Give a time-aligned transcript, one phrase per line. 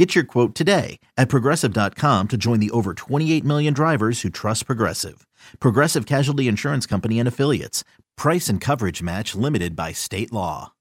[0.00, 4.64] Get your quote today at progressive.com to join the over 28 million drivers who trust
[4.64, 5.26] Progressive.
[5.60, 7.84] Progressive Casualty Insurance Company and Affiliates.
[8.16, 10.72] Price and coverage match limited by state law.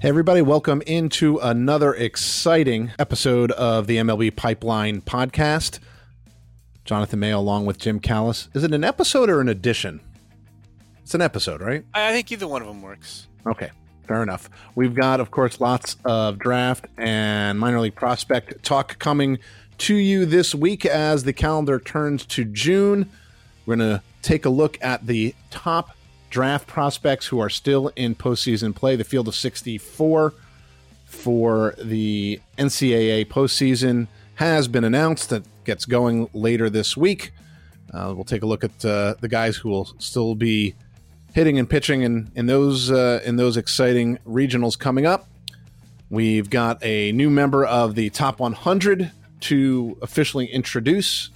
[0.00, 5.78] Hey, everybody, welcome into another exciting episode of the MLB Pipeline podcast.
[6.86, 8.48] Jonathan Mayo along with Jim Callis.
[8.54, 10.00] Is it an episode or an edition?
[11.04, 11.84] It's an episode, right?
[11.92, 13.28] I think either one of them works.
[13.46, 13.70] Okay,
[14.08, 14.48] fair enough.
[14.74, 19.38] We've got, of course, lots of draft and minor league prospect talk coming
[19.78, 23.10] to you this week as the calendar turns to June.
[23.66, 25.90] We're going to take a look at the top
[26.30, 30.32] draft prospects who are still in postseason play, the field of 64
[31.04, 37.32] for the NCAA postseason has been announced that gets going later this week.
[37.92, 40.74] Uh, we'll take a look at uh, the guys who will still be
[41.34, 45.28] hitting and pitching in, in those uh, in those exciting regionals coming up.
[46.08, 49.10] We've got a new member of the top 100
[49.40, 51.30] to officially introduce.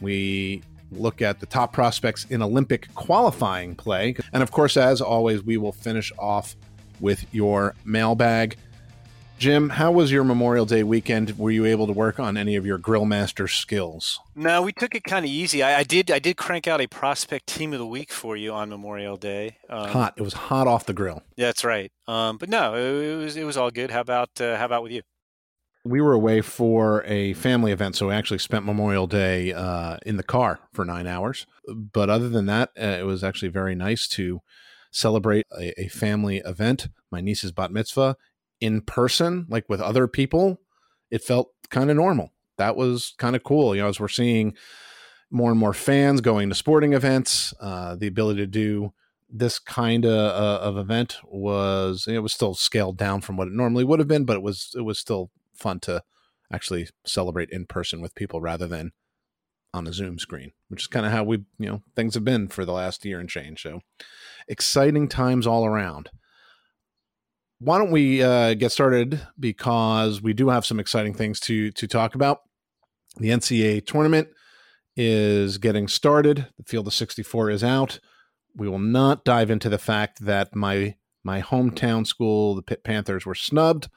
[0.00, 4.14] We look at the top prospects in Olympic qualifying play.
[4.32, 6.54] And of course, as always, we will finish off
[7.00, 8.56] with your mailbag.
[9.42, 11.36] Jim, how was your Memorial Day weekend?
[11.36, 14.20] Were you able to work on any of your grill master skills?
[14.36, 15.64] No, we took it kind of easy.
[15.64, 16.12] I, I, did.
[16.12, 19.56] I did crank out a prospect team of the week for you on Memorial Day.
[19.68, 20.14] Um, hot.
[20.16, 21.24] It was hot off the grill.
[21.34, 21.90] Yeah, that's right.
[22.06, 23.90] Um, but no, it, it, was it was all good.
[23.90, 25.02] How about uh, how about with you?
[25.84, 30.18] we were away for a family event, so we actually spent Memorial Day uh, in
[30.18, 31.48] the car for nine hours.
[31.66, 34.40] But other than that, uh, it was actually very nice to
[34.92, 38.16] celebrate a, a, family event, my niece's bat mitzvah,
[38.62, 40.60] in person, like with other people.
[41.10, 42.32] It felt kind of normal.
[42.56, 43.74] That was kind of cool.
[43.74, 44.54] You know, as we're seeing
[45.30, 48.92] more and more fans going to sporting events, uh, the ability to do
[49.28, 53.54] this kind of, uh, of event was it was still scaled down from what it
[53.54, 56.02] normally would have been, but it was it was still fun to
[56.52, 58.92] actually celebrate in person with people rather than
[59.74, 62.46] on a Zoom screen, which is kind of how we, you know, things have been
[62.46, 63.62] for the last year and change.
[63.62, 63.80] So
[64.46, 66.10] exciting times all around.
[67.64, 71.86] Why don't we uh, get started because we do have some exciting things to to
[71.86, 72.40] talk about.
[73.18, 74.28] The NCAA tournament
[74.96, 76.48] is getting started.
[76.58, 78.00] The field of 64 is out.
[78.56, 83.24] We will not dive into the fact that my my hometown school, the Pitt Panthers,
[83.24, 83.88] were snubbed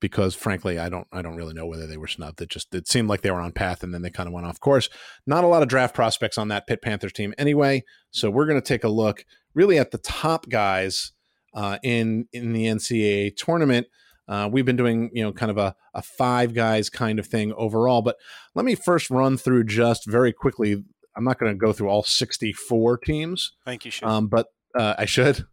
[0.00, 2.40] because frankly I don't I don't really know whether they were snubbed.
[2.40, 4.46] It just it seemed like they were on path and then they kind of went
[4.46, 4.88] off course.
[5.26, 7.82] Not a lot of draft prospects on that Pitt Panthers team anyway.
[8.12, 9.24] So we're going to take a look
[9.54, 11.10] really at the top guys
[11.58, 13.88] uh, in in the NCAA tournament.
[14.28, 17.52] Uh, we've been doing you know kind of a, a five guys kind of thing
[17.54, 18.16] overall, but
[18.54, 20.84] let me first run through just very quickly.
[21.16, 23.52] I'm not going to go through all 64 teams.
[23.64, 24.46] Thank you, um, but
[24.78, 25.38] uh, I should.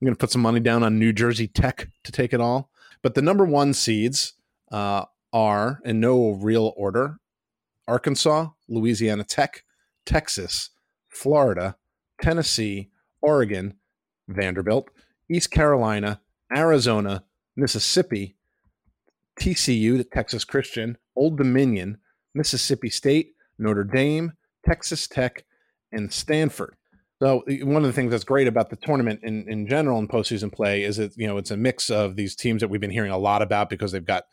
[0.00, 2.70] I'm going to put some money down on New Jersey Tech to take it all.
[3.02, 4.34] But the number one seeds
[4.70, 7.20] uh, are, in no real order,
[7.88, 9.62] Arkansas, Louisiana Tech,
[10.04, 10.70] Texas,
[11.08, 11.76] Florida,
[12.20, 12.90] Tennessee,
[13.22, 13.74] Oregon,
[14.30, 14.88] Vanderbilt,
[15.28, 16.20] East Carolina,
[16.54, 17.24] Arizona,
[17.56, 18.36] Mississippi,
[19.40, 21.98] TCU, the Texas Christian, Old Dominion,
[22.34, 24.32] Mississippi State, Notre Dame,
[24.66, 25.44] Texas Tech,
[25.92, 26.76] and Stanford.
[27.22, 30.50] So one of the things that's great about the tournament in, in general in postseason
[30.50, 33.10] play is that you know it's a mix of these teams that we've been hearing
[33.10, 34.24] a lot about because they've got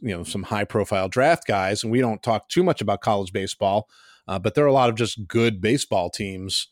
[0.00, 3.32] you know some high profile draft guys, and we don't talk too much about college
[3.32, 3.88] baseball,
[4.28, 6.68] uh, but there are a lot of just good baseball teams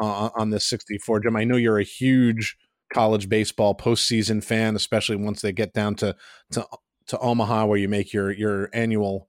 [0.00, 1.20] uh, on this 64.
[1.20, 2.56] Jim, I know you're a huge
[2.92, 6.16] college baseball postseason fan, especially once they get down to
[6.52, 6.66] to
[7.08, 9.28] to Omaha, where you make your your annual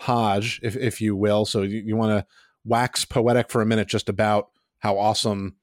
[0.00, 1.44] Hajj, if if you will.
[1.44, 2.26] So you, you want to
[2.64, 4.48] wax poetic for a minute just about
[4.80, 5.56] how awesome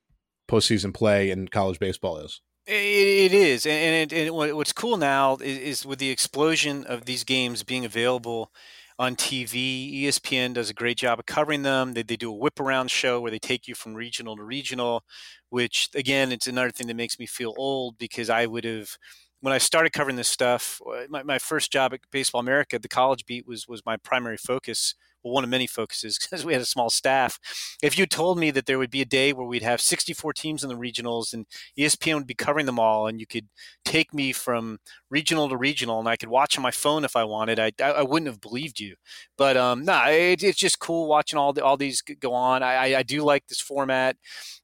[0.48, 2.42] postseason play in college baseball is.
[2.66, 7.24] It, it is, and, and, what's cool now is, is, with the explosion of these
[7.24, 8.52] games being available
[9.00, 10.04] on TV.
[10.04, 11.94] ESPN does a great job of covering them.
[11.94, 15.04] They, they do a whip around show where they take you from regional to regional,
[15.50, 18.98] which again, it's another thing that makes me feel old because I would have
[19.42, 22.88] when I started covering this stuff, uh, my, my first job at Baseball America, the
[22.88, 26.62] college beat was was my primary focus well, one of many focuses because we had
[26.62, 27.40] a small staff.
[27.82, 30.64] If you told me that there would be a day where we'd have 64 teams
[30.64, 31.46] in the regionals and
[31.78, 33.48] ESPN would be covering them all, and you could
[33.86, 34.80] take me from
[35.10, 38.04] regional to regional, and I could watch on my phone if I wanted, I, I
[38.04, 38.96] wouldn't have believed you.
[39.38, 42.64] But um, no, nah, it, it's just cool watching all the, all these go on.
[42.64, 44.18] I, I do like this format.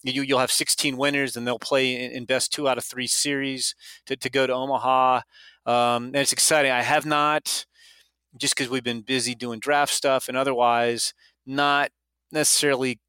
[0.03, 3.07] You you'll have 16 winners, and they'll play in, in best two out of three
[3.07, 5.21] series to, to go to Omaha.
[5.65, 6.71] Um, and it's exciting.
[6.71, 7.65] I have not
[8.37, 11.13] just because we've been busy doing draft stuff and otherwise
[11.45, 11.89] not
[12.31, 12.99] necessarily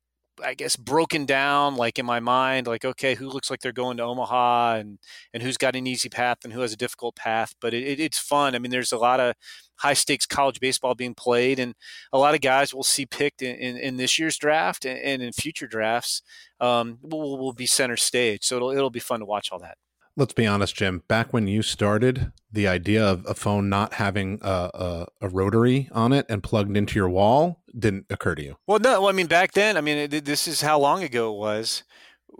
[0.42, 3.96] I guess broken down like in my mind like okay who looks like they're going
[3.98, 4.98] to Omaha and
[5.32, 7.54] and who's got an easy path and who has a difficult path?
[7.60, 8.54] But it, it, it's fun.
[8.54, 9.34] I mean there's a lot of
[9.76, 11.74] high stakes college baseball being played and
[12.12, 15.22] a lot of guys we'll see picked in, in, in this year's draft and, and
[15.22, 16.22] in future drafts
[16.60, 18.44] um, will, will be center stage.
[18.44, 19.76] So it'll, it'll be fun to watch all that
[20.16, 21.02] let's be honest, Jim.
[21.08, 25.88] Back when you started, the idea of a phone not having a, a, a, rotary
[25.92, 28.56] on it and plugged into your wall didn't occur to you.
[28.66, 29.08] Well, no.
[29.08, 31.82] I mean, back then, I mean, this is how long ago it was.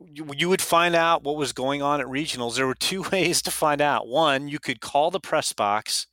[0.07, 2.57] You, you would find out what was going on at regionals.
[2.57, 4.07] There were two ways to find out.
[4.07, 6.07] One, you could call the press box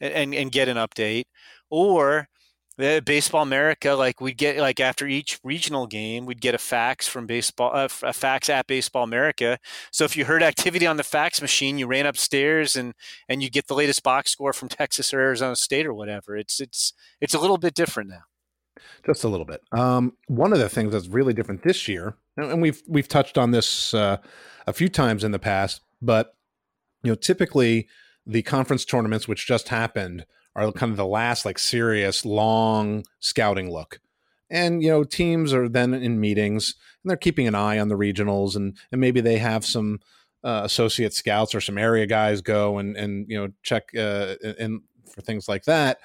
[0.00, 1.24] and, and, and get an update,
[1.70, 2.28] or
[2.76, 7.26] baseball america like we'd get like after each regional game we'd get a fax from
[7.26, 9.58] baseball uh, a fax at baseball america.
[9.90, 12.94] So if you heard activity on the fax machine you ran upstairs and
[13.28, 16.36] and you get the latest box score from texas or arizona state or whatever.
[16.36, 18.22] It's it's it's a little bit different now.
[19.06, 19.62] Just a little bit.
[19.72, 23.50] Um, one of the things that's really different this year and we've we've touched on
[23.50, 24.18] this uh,
[24.66, 26.34] a few times in the past but
[27.02, 27.88] you know typically
[28.26, 30.26] the conference tournaments which just happened
[30.56, 34.00] are kind of the last like serious long scouting look.
[34.48, 36.74] And you know, teams are then in meetings
[37.04, 40.00] and they're keeping an eye on the regionals and and maybe they have some
[40.42, 44.80] uh, associate scouts or some area guys go and and you know check uh, and
[45.12, 45.98] for things like that.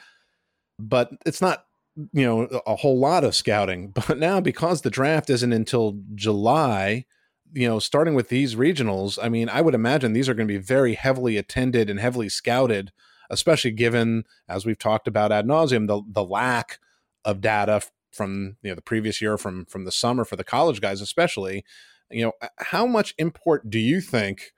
[0.78, 1.66] But it's not
[1.96, 3.94] you know a whole lot of scouting.
[4.08, 7.06] But now because the draft isn't until July,
[7.54, 10.54] you know, starting with these regionals, I mean, I would imagine these are going to
[10.54, 12.92] be very heavily attended and heavily scouted
[13.32, 16.80] especially given, as we've talked about ad nauseum, the the lack
[17.26, 17.82] of data
[18.12, 21.66] from you know the previous year from from the summer for the college guys, especially.
[22.12, 24.52] You know, how much import do you think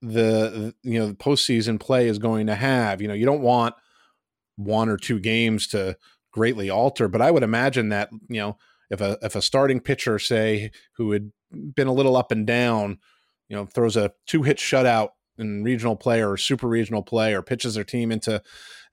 [0.00, 3.00] the you know the postseason play is going to have?
[3.00, 3.74] You know, you don't want
[4.56, 5.96] one or two games to
[6.32, 8.56] greatly alter, but I would imagine that you know
[8.90, 11.30] if a if a starting pitcher, say, who had
[11.74, 12.98] been a little up and down,
[13.48, 17.42] you know, throws a two hit shutout in regional play or super regional play or
[17.42, 18.42] pitches their team into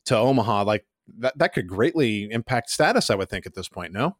[0.05, 0.85] to Omaha, like
[1.19, 3.09] that that could greatly impact status.
[3.09, 3.93] I would think at this point.
[3.93, 4.17] No.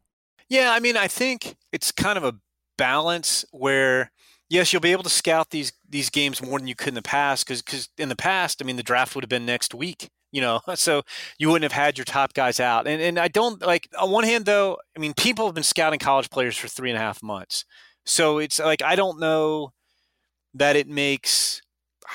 [0.48, 2.34] Yeah, I mean, I think it's kind of a
[2.76, 4.10] balance where
[4.48, 7.02] yes, you'll be able to scout these these games more than you could in the
[7.02, 10.10] past because because in the past, I mean, the draft would have been next week.
[10.32, 11.02] You know, so
[11.38, 12.86] you wouldn't have had your top guys out.
[12.86, 15.98] And and I don't like on one hand though, I mean, people have been scouting
[15.98, 17.64] college players for three and a half months.
[18.04, 19.72] So it's like I don't know
[20.54, 21.62] that it makes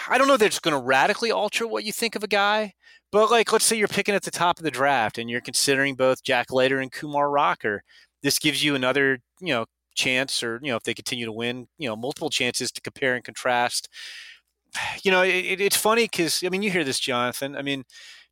[0.08, 2.74] I don't know that it's going to radically alter what you think of a guy,
[3.12, 5.96] but like let's say you're picking at the top of the draft and you're considering
[5.96, 7.84] both Jack Leiter and Kumar Rocker.
[8.22, 9.66] This gives you another, you know,
[9.96, 13.16] chance or, you know, if they continue to win, you know, multiple chances to compare
[13.16, 13.90] and contrast.
[15.04, 17.56] You know, it, it's funny because, I mean, you hear this, Jonathan.
[17.56, 17.86] I mean,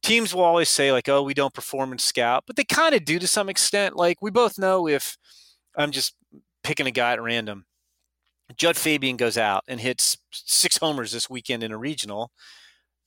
[0.03, 3.06] teams will always say, like, oh, we don't perform in scout, but they kind of
[3.06, 3.95] do to some extent.
[3.95, 5.18] Like, we both know if
[5.75, 6.13] I'm just
[6.63, 7.65] picking a guy at random
[8.56, 12.32] Jud Fabian goes out and hits six homers this weekend in a regional,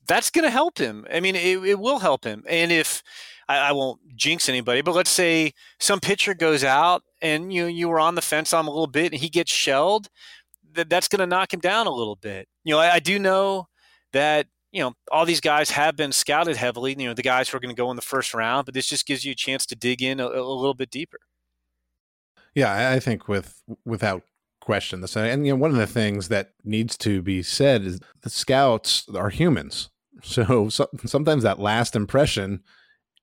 [0.07, 1.07] that's going to help him.
[1.13, 2.45] I mean, it, it, will help him.
[2.49, 3.03] And if
[3.49, 7.89] I, I, won't jinx anybody, but let's say some pitcher goes out and you you
[7.89, 10.09] were on the fence on him a little bit and he gets shelled,
[10.73, 12.49] that that's going to knock him down a little bit.
[12.65, 13.69] You know, I, I do know
[14.13, 16.95] that you know all these guys have been scouted heavily.
[16.99, 18.89] You know, the guys who are going to go in the first round, but this
[18.89, 21.21] just gives you a chance to dig in a, a little bit deeper.
[22.55, 24.23] Yeah, I think with without
[24.71, 27.99] question this and you know one of the things that needs to be said is
[28.23, 29.91] the scouts are humans.
[30.23, 32.61] So, so sometimes that last impression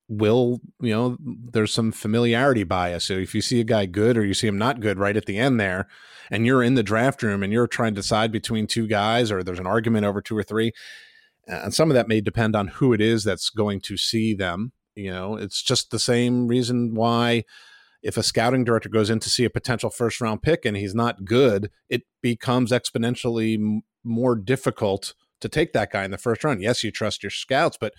[0.08, 1.16] will you know
[1.52, 3.04] there's some familiarity bias.
[3.04, 5.26] So if you see a guy good or you see him not good right at
[5.26, 5.86] the end there
[6.30, 9.42] and you're in the draft room and you're trying to decide between two guys or
[9.42, 10.72] there's an argument over two or three
[11.48, 14.34] uh, and some of that may depend on who it is that's going to see
[14.34, 15.36] them you know?
[15.36, 17.44] It's just the same reason why
[18.08, 20.94] if a scouting director goes in to see a potential first round pick and he's
[20.94, 26.42] not good, it becomes exponentially m- more difficult to take that guy in the first
[26.42, 26.62] round.
[26.62, 27.92] Yes, you trust your scouts, but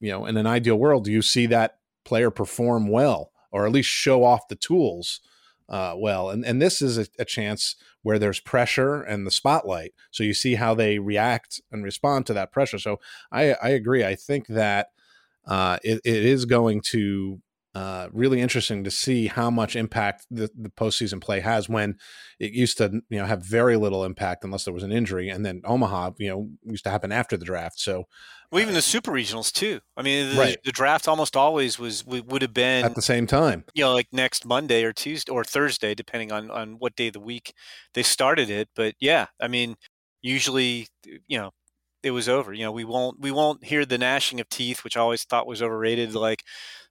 [0.00, 3.90] you know, in an ideal world, you see that player perform well or at least
[3.90, 5.20] show off the tools
[5.68, 6.30] uh, well?
[6.30, 10.32] And and this is a, a chance where there's pressure and the spotlight, so you
[10.32, 12.78] see how they react and respond to that pressure.
[12.78, 12.98] So
[13.30, 14.04] I I agree.
[14.04, 14.88] I think that
[15.46, 17.40] uh, it, it is going to
[17.74, 21.96] Uh, really interesting to see how much impact the, the postseason play has when
[22.38, 25.44] it used to, you know, have very little impact unless there was an injury, and
[25.44, 27.80] then Omaha, you know, used to happen after the draft.
[27.80, 28.04] So,
[28.52, 29.80] well, even uh, the super regionals too.
[29.96, 30.56] I mean, the, right.
[30.64, 33.64] the, draft almost always was would have been at the same time.
[33.74, 37.14] You know, like next Monday or Tuesday or Thursday, depending on on what day of
[37.14, 37.54] the week
[37.94, 38.68] they started it.
[38.76, 39.74] But yeah, I mean,
[40.22, 40.86] usually,
[41.26, 41.50] you know,
[42.04, 42.52] it was over.
[42.52, 45.46] You know, we won't we won't hear the gnashing of teeth, which I always thought
[45.46, 46.14] was overrated.
[46.14, 46.44] Like,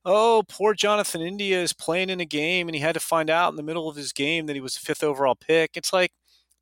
[0.05, 3.51] oh, poor Jonathan India is playing in a game and he had to find out
[3.51, 5.72] in the middle of his game that he was a fifth overall pick.
[5.75, 6.12] It's like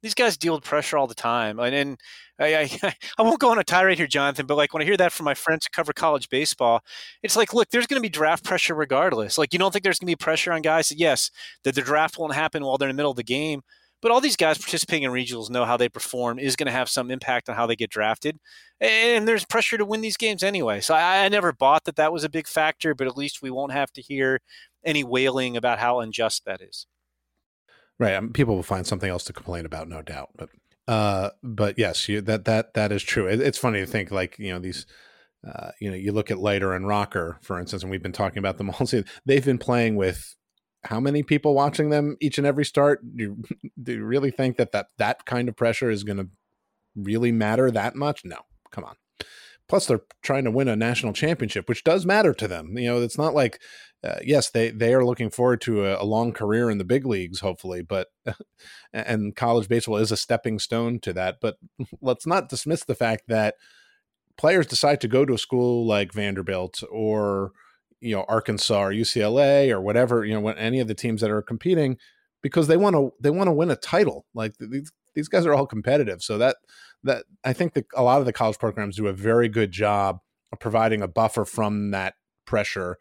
[0.01, 1.59] these guys deal with pressure all the time.
[1.59, 1.99] And, and
[2.39, 4.97] I, I, I, won't go on a tirade here, Jonathan, but like when I hear
[4.97, 6.81] that from my friends who cover college baseball,
[7.23, 9.37] it's like, look, there's going to be draft pressure regardless.
[9.37, 10.91] Like, you don't think there's going to be pressure on guys?
[10.91, 11.29] Yes,
[11.63, 13.61] that the draft won't happen while they're in the middle of the game.
[14.01, 16.89] But all these guys participating in regionals know how they perform is going to have
[16.89, 18.39] some impact on how they get drafted.
[18.79, 20.81] And there's pressure to win these games anyway.
[20.81, 23.51] So I, I never bought that that was a big factor, but at least we
[23.51, 24.39] won't have to hear
[24.83, 26.87] any wailing about how unjust that is.
[27.99, 28.15] Right.
[28.15, 30.29] Um, people will find something else to complain about, no doubt.
[30.35, 30.49] But
[30.87, 33.27] uh, but yes, you, that that that is true.
[33.27, 34.85] It, it's funny to think like you know these.
[35.47, 38.37] Uh, you know, you look at Leiter and Rocker, for instance, and we've been talking
[38.37, 39.07] about them all season.
[39.25, 40.35] They've been playing with
[40.83, 43.01] how many people watching them each and every start?
[43.15, 43.43] Do you,
[43.83, 46.29] do you really think that that, that kind of pressure is going to
[46.95, 48.25] really matter that much?
[48.25, 48.37] No,
[48.71, 48.95] come on.
[49.67, 52.77] Plus, they're trying to win a national championship, which does matter to them.
[52.77, 53.61] You know, it's not like,
[54.03, 57.05] uh, yes, they they are looking forward to a, a, long career in the big
[57.05, 58.07] leagues, hopefully, but
[58.93, 61.37] and college baseball is a stepping stone to that.
[61.39, 61.55] But
[62.01, 63.55] let's not dismiss the fact that
[64.37, 67.51] players decide to go to a school like Vanderbilt or
[68.01, 71.41] you know Arkansas or UCLA or whatever you know any of the teams that are
[71.41, 71.97] competing
[72.41, 74.25] because they want to they want to win a title.
[74.33, 76.21] Like these these guys are all competitive.
[76.21, 76.57] So that
[77.03, 80.19] that I think that a lot of the college programs do a very good job
[80.51, 82.15] of providing a buffer from that
[82.45, 82.97] pressure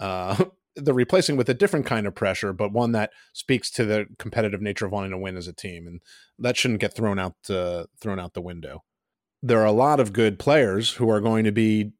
[0.00, 0.44] uh
[0.76, 4.62] they're replacing with a different kind of pressure but one that speaks to the competitive
[4.62, 6.00] nature of wanting to win as a team and
[6.38, 8.82] that shouldn't get thrown out uh, thrown out the window.
[9.42, 11.92] There are a lot of good players who are going to be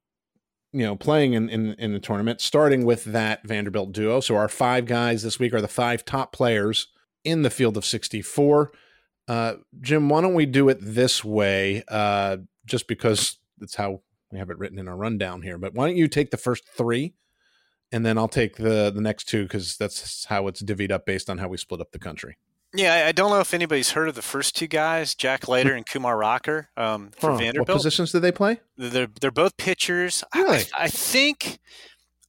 [0.73, 4.21] you know, playing in, in, in the tournament, starting with that Vanderbilt duo.
[4.21, 6.89] So our five guys this week are the five top players
[7.25, 8.73] in the field of 64.
[9.27, 11.83] Uh, Jim, why don't we do it this way?
[11.89, 14.01] Uh, just because that's how
[14.31, 15.59] we have it written in our rundown here.
[15.59, 17.15] But why don't you take the first three,
[17.93, 21.29] and then I'll take the the next two because that's how it's divvied up based
[21.29, 22.39] on how we split up the country.
[22.73, 25.85] Yeah, I don't know if anybody's heard of the first two guys, Jack Leiter and
[25.85, 27.39] Kumar Rocker um, for huh.
[27.39, 27.69] Vanderbilt.
[27.69, 28.61] What positions do they play?
[28.77, 30.23] They're they're both pitchers.
[30.35, 30.59] Really?
[30.59, 31.59] I, I think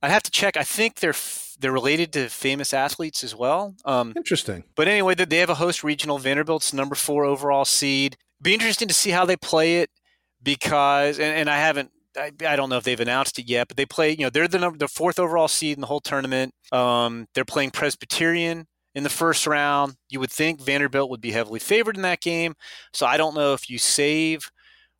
[0.02, 0.58] I'd have to check.
[0.58, 1.16] I think they're
[1.60, 3.76] they're related to famous athletes as well.
[3.86, 4.64] Um, Interesting.
[4.76, 6.18] But anyway, they have a host regional.
[6.18, 8.18] Vanderbilt's number four overall seed.
[8.42, 9.92] Be interesting to see how they play it
[10.42, 13.78] because, and, and I haven't I, I, don't know if they've announced it yet, but
[13.78, 14.12] they play.
[14.12, 16.54] You know, they're the number, the fourth overall seed in the whole tournament.
[16.72, 19.96] Um, they're playing Presbyterian, in the first round.
[20.10, 22.56] You would think Vanderbilt would be heavily favored in that game.
[22.94, 24.50] So I don't know if you save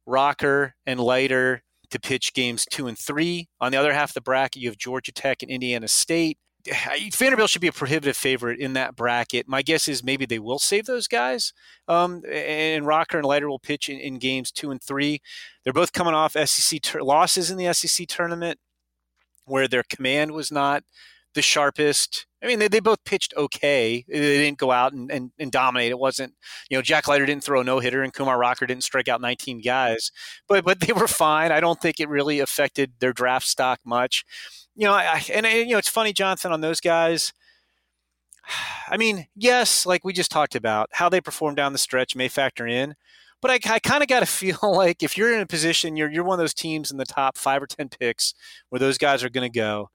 [0.06, 3.50] Rocker and Leiter to pitch games two and three.
[3.60, 6.38] On the other half of the bracket, you have Georgia Tech and Indiana State.
[7.14, 9.48] Vanderbilt should be a prohibitive favorite in that bracket.
[9.48, 11.54] My guess is maybe they will save those guys,
[11.88, 15.22] um, and Rocker and Leiter will pitch in, in, games two and three.
[15.64, 18.60] They're both coming off SEC losses in the SEC tournament,
[19.46, 20.84] where their command was not
[21.34, 22.26] the sharpest.
[22.44, 24.04] I mean, they, they both pitched okay.
[24.08, 25.92] They didn't go out and, and, and dominate.
[25.92, 26.34] It wasn't,
[26.70, 29.22] you know, Jack Leiter didn't throw a no hitter and Kumar Rocker didn't strike out
[29.22, 30.12] 19 guys,
[30.48, 31.52] but but they were fine.
[31.52, 34.26] I don't think it really affected their draft stock much.
[34.76, 37.34] You know, I, and, you know, it's funny, Jonathan, on those guys.
[38.90, 42.28] I mean, yes, like we just talked about, how they perform down the stretch may
[42.28, 42.96] factor in.
[43.42, 46.12] But I, I kind of got to feel like if you're in a position, you're
[46.12, 48.34] you're one of those teams in the top five or ten picks
[48.70, 49.90] where those guys are going to go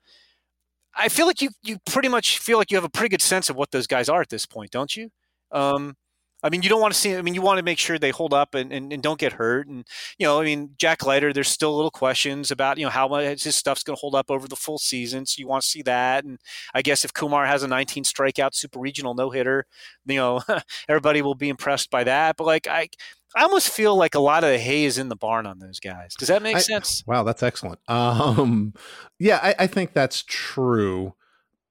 [0.97, 3.51] I feel like you you pretty much feel like you have a pretty good sense
[3.51, 5.11] of what those guys are at this point, don't you?
[5.53, 5.95] Um,
[6.43, 7.17] I mean, you don't want to see.
[7.17, 9.33] I mean, you want to make sure they hold up and, and, and, don't get
[9.33, 9.69] hurt.
[9.69, 9.87] And
[10.19, 13.45] you know, I mean, Jack Leiter, there's still little questions about you know how much
[13.45, 15.25] his stuff's going to hold up over the full season.
[15.27, 16.25] So you want to see that.
[16.25, 16.39] And
[16.75, 19.65] I guess if Kumar has a 19 strikeout super regional no hitter,
[20.07, 20.43] you know,
[20.89, 22.37] everybody will be impressed by that.
[22.37, 22.89] But like I,
[23.37, 25.79] I almost feel like a lot of the hay is in the barn on those
[25.79, 26.15] guys.
[26.15, 27.05] Does that make I, sense?
[27.07, 27.79] Wow, that's excellent.
[27.87, 28.73] Um,
[29.19, 31.15] yeah, I, I think that's true.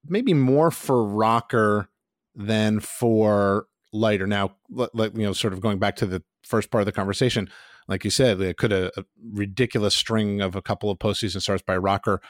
[0.07, 1.89] Maybe more for Rocker
[2.36, 4.27] than for Leiter.
[4.27, 7.50] Now, like you know, sort of going back to the first part of the conversation,
[7.88, 9.03] like you said, it could a, a
[9.34, 12.22] ridiculous string of a couple of postseason starts by Rocker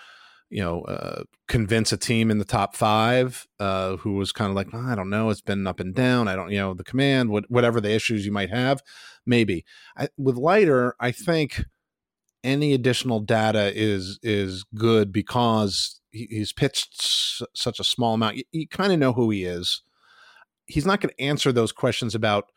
[0.49, 4.55] you know, uh, convince a team in the top five uh, who was kind of
[4.55, 6.27] like, oh, I don't know, it's been up and down.
[6.27, 8.81] I don't, you know, the command, what, whatever the issues you might have,
[9.25, 9.65] maybe.
[9.97, 11.65] I, with Leiter, I think
[12.43, 18.37] any additional data is is good because he, he's pitched s- such a small amount.
[18.37, 19.81] You, you kind of know who he is.
[20.67, 22.51] He's not going to answer those questions about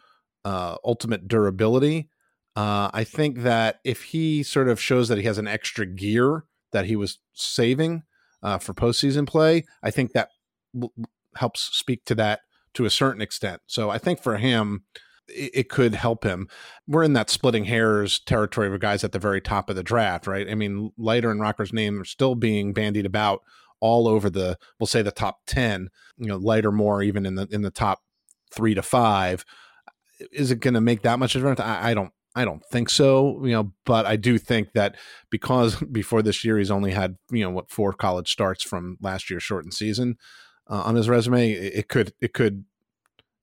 [0.45, 2.11] uh, ultimate durability.
[2.54, 6.45] Uh, I think that if he sort of shows that he has an extra gear
[6.73, 8.03] that he was saving
[8.43, 10.31] uh, for postseason play, I think that
[10.75, 10.93] w-
[11.37, 12.41] helps speak to that
[12.75, 13.63] to a certain extent.
[13.67, 14.85] So I think for him,
[15.29, 16.49] it, it could help him.
[16.87, 20.27] We're in that splitting hairs territory of guys at the very top of the draft,
[20.27, 20.49] right?
[20.49, 23.41] I mean, Leiter and Rocker's name are still being bandied about
[23.81, 27.47] all over the, we'll say the top 10, you know, Leiter more even in the,
[27.51, 28.01] in the top
[28.53, 29.45] three to five.
[30.33, 31.61] Is it going to make that much difference?
[31.61, 34.97] I, I don't, I don't think so, you know, but I do think that
[35.30, 39.30] because before this year he's only had, you know, what four college starts from last
[39.30, 40.16] year's shortened season
[40.68, 42.64] uh, on his resume, it, it could, it could,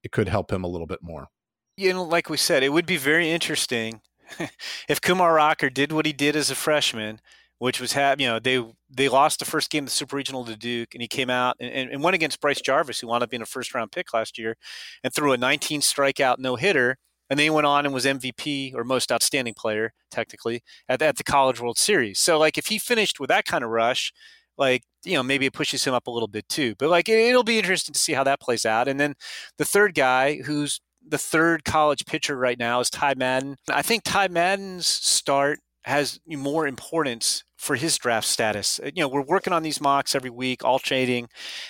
[0.04, 1.30] it could help him a little bit more
[1.78, 4.02] you know, like we said, it would be very interesting
[4.88, 7.20] if Kumar Rocker did what he did as a freshman,
[7.58, 10.46] which was have you know they they lost the first game of the Super Regional
[10.46, 13.30] to Duke, and he came out and, and, went against Bryce Jarvis, who wound up
[13.30, 14.56] being a first round pick last year,
[15.04, 16.98] and threw a 19 strikeout no hitter.
[17.30, 21.18] And then he went on and was MVP or most outstanding player, technically, at, at
[21.18, 22.20] the College World Series.
[22.20, 24.14] So, like, if he finished with that kind of rush,
[24.58, 27.36] like you know maybe it pushes him up a little bit too but like it,
[27.36, 29.14] will be interesting to see how that plays out and then
[29.58, 33.58] the third guy who's the third college pitcher right now is Ty Madden.
[33.70, 38.80] I think Ty Madden's start has more importance for his draft status.
[38.84, 41.28] Uh, you know, we're working on these mocks every week, all trading,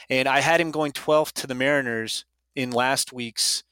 [0.10, 3.64] and I had him going 12th to the Mariners in last week's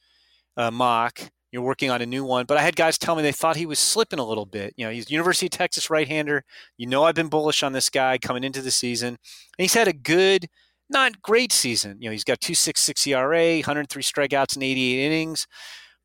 [0.56, 1.30] uh, mock.
[1.54, 3.64] You're working on a new one, but I had guys tell me they thought he
[3.64, 4.74] was slipping a little bit.
[4.76, 6.42] You know, he's University of Texas right-hander.
[6.78, 9.18] You know, I've been bullish on this guy coming into the season, and
[9.58, 10.48] he's had a good
[10.90, 11.98] not great season.
[12.00, 15.46] You know, he's got 2.66 ERA, 103 strikeouts in 88 innings.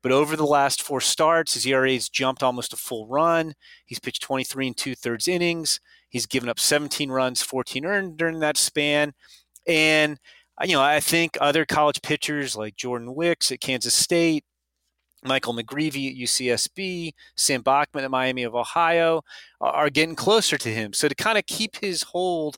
[0.04, 3.54] But over the last four starts, his ERA has jumped almost a full run.
[3.86, 5.80] He's pitched 23 and two thirds innings.
[6.10, 9.14] He's given up 17 runs, 14 earned during that span.
[9.66, 10.16] And,
[10.62, 14.44] you know, I think other college pitchers like Jordan Wicks at Kansas State,
[15.24, 19.22] Michael McGreevy at UCSB, Sam Bachman at Miami of Ohio
[19.60, 20.92] are getting closer to him.
[20.92, 22.56] So to kind of keep his hold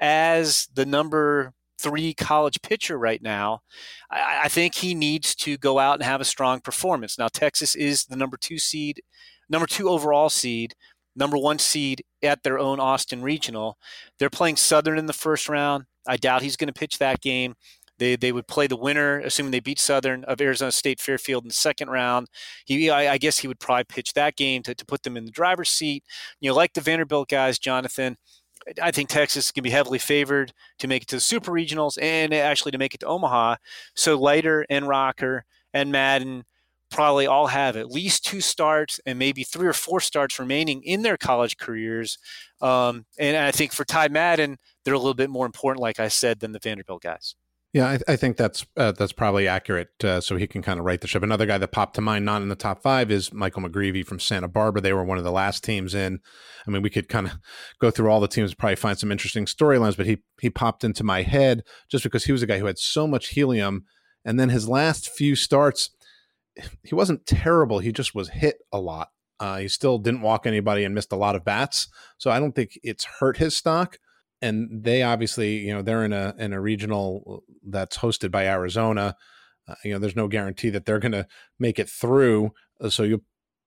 [0.00, 3.60] as the number three college pitcher right now,
[4.10, 7.18] I, I, think he needs to go out and have a strong performance.
[7.18, 9.02] Now, Texas is the number two seed,
[9.48, 10.74] number two overall seed,
[11.16, 13.76] number one seed at their own Austin Regional.
[14.18, 15.84] They're playing Southern in the first round.
[16.06, 17.54] I doubt he's going to pitch that game.
[17.98, 21.48] They, they would play the winner, assuming they beat Southern of Arizona State Fairfield in
[21.48, 22.28] the second round.
[22.64, 25.24] He, I, I guess he would probably pitch that game to, to put them in
[25.24, 26.04] the driver's seat.
[26.40, 28.16] You know, like the Vanderbilt guys, Jonathan,
[28.82, 32.32] I think Texas can be heavily favored to make it to the Super Regionals and
[32.32, 33.56] actually to make it to Omaha.
[33.94, 36.44] So Leiter and Rocker and Madden
[36.90, 41.02] probably all have at least two starts and maybe three or four starts remaining in
[41.02, 42.18] their college careers.
[42.60, 46.08] Um, and I think for Ty Madden, they're a little bit more important, like I
[46.08, 47.34] said, than the Vanderbilt guys.
[47.74, 49.88] Yeah, I, I think that's uh, that's probably accurate.
[50.02, 51.24] Uh, so he can kind of right the ship.
[51.24, 54.20] Another guy that popped to mind, not in the top five, is Michael McGreevy from
[54.20, 54.80] Santa Barbara.
[54.80, 56.20] They were one of the last teams in.
[56.64, 57.32] I mean, we could kind of
[57.80, 60.84] go through all the teams, and probably find some interesting storylines, but he he popped
[60.84, 63.86] into my head just because he was a guy who had so much helium,
[64.24, 65.90] and then his last few starts,
[66.84, 67.80] he wasn't terrible.
[67.80, 69.08] He just was hit a lot.
[69.40, 71.88] Uh, he still didn't walk anybody and missed a lot of bats.
[72.18, 73.98] So I don't think it's hurt his stock
[74.44, 79.16] and they obviously, you know, they're in a in a regional that's hosted by Arizona.
[79.66, 81.26] Uh, you know, there's no guarantee that they're going to
[81.58, 82.52] make it through.
[82.80, 83.22] Uh, so you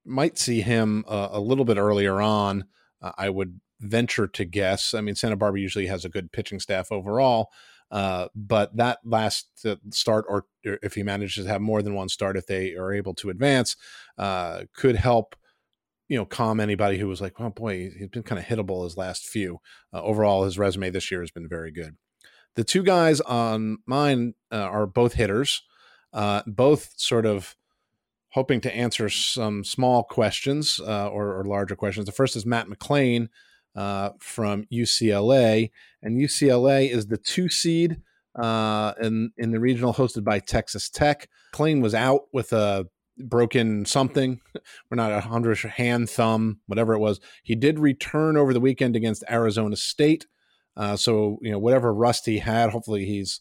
[0.06, 2.66] might see him uh, a little bit earlier on.
[3.02, 4.94] Uh, I would venture to guess.
[4.94, 7.50] I mean, Santa Barbara usually has a good pitching staff overall,
[7.90, 12.10] uh, but that last uh, start, or if he manages to have more than one
[12.10, 13.76] start, if they are able to advance,
[14.76, 15.36] could help
[16.08, 18.98] you know calm anybody who was like, oh boy, he's been kind of hittable his
[18.98, 19.60] last few.
[19.94, 21.96] Uh, overall, his resume this year has been very good.
[22.56, 25.62] The two guys on mine uh, are both hitters,
[26.14, 27.56] uh, both sort of
[28.32, 32.06] hoping to answer some small questions uh, or, or, larger questions.
[32.06, 33.30] The first is Matt McLain
[33.76, 38.02] uh, from UCLA, and UCLA is the two seed
[38.36, 41.30] uh, in in the regional hosted by Texas Tech.
[41.54, 44.42] McLain was out with a broken something.
[44.90, 47.20] We're not a hundred hand, thumb, whatever it was.
[47.44, 50.28] He did return over the weekend against Arizona State.
[50.76, 53.40] Uh, so you know whatever rust he had, hopefully he's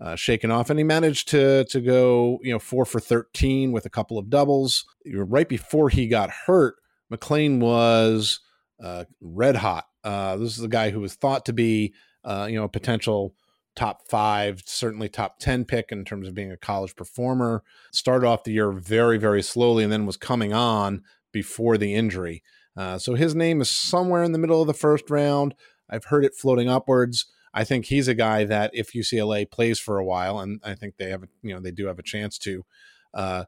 [0.00, 3.84] uh, shaken off, and he managed to to go you know four for thirteen with
[3.84, 4.84] a couple of doubles.
[5.06, 6.76] Right before he got hurt,
[7.12, 8.40] McLain was
[8.82, 9.84] uh, red hot.
[10.02, 11.94] Uh, this is a guy who was thought to be
[12.24, 13.34] uh, you know a potential
[13.74, 17.62] top five, certainly top 10 pick in terms of being a college performer.
[17.92, 22.42] Started off the year very, very slowly and then was coming on before the injury.
[22.76, 25.54] Uh, so his name is somewhere in the middle of the first round.
[25.88, 27.26] I've heard it floating upwards.
[27.54, 30.96] I think he's a guy that if UCLA plays for a while, and I think
[30.96, 32.64] they have, you know, they do have a chance to.
[33.12, 33.44] Uh,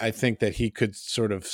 [0.00, 1.50] I think that he could sort of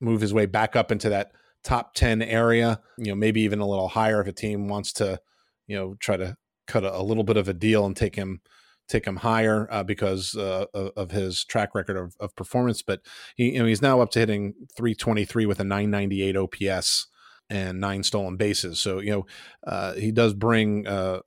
[0.00, 1.32] move his way back up into that
[1.64, 5.18] top 10 area, you know, maybe even a little higher if a team wants to,
[5.66, 8.40] you know, try to cut a, a little bit of a deal and take him
[8.86, 12.82] take him higher uh, because uh, of his track record of, of, performance.
[12.82, 13.00] But
[13.34, 17.06] he, you know, he's now up to hitting 323 with a 998 OPS
[17.48, 18.78] and nine stolen bases.
[18.80, 19.26] So you know,
[19.66, 21.20] uh, he does bring uh,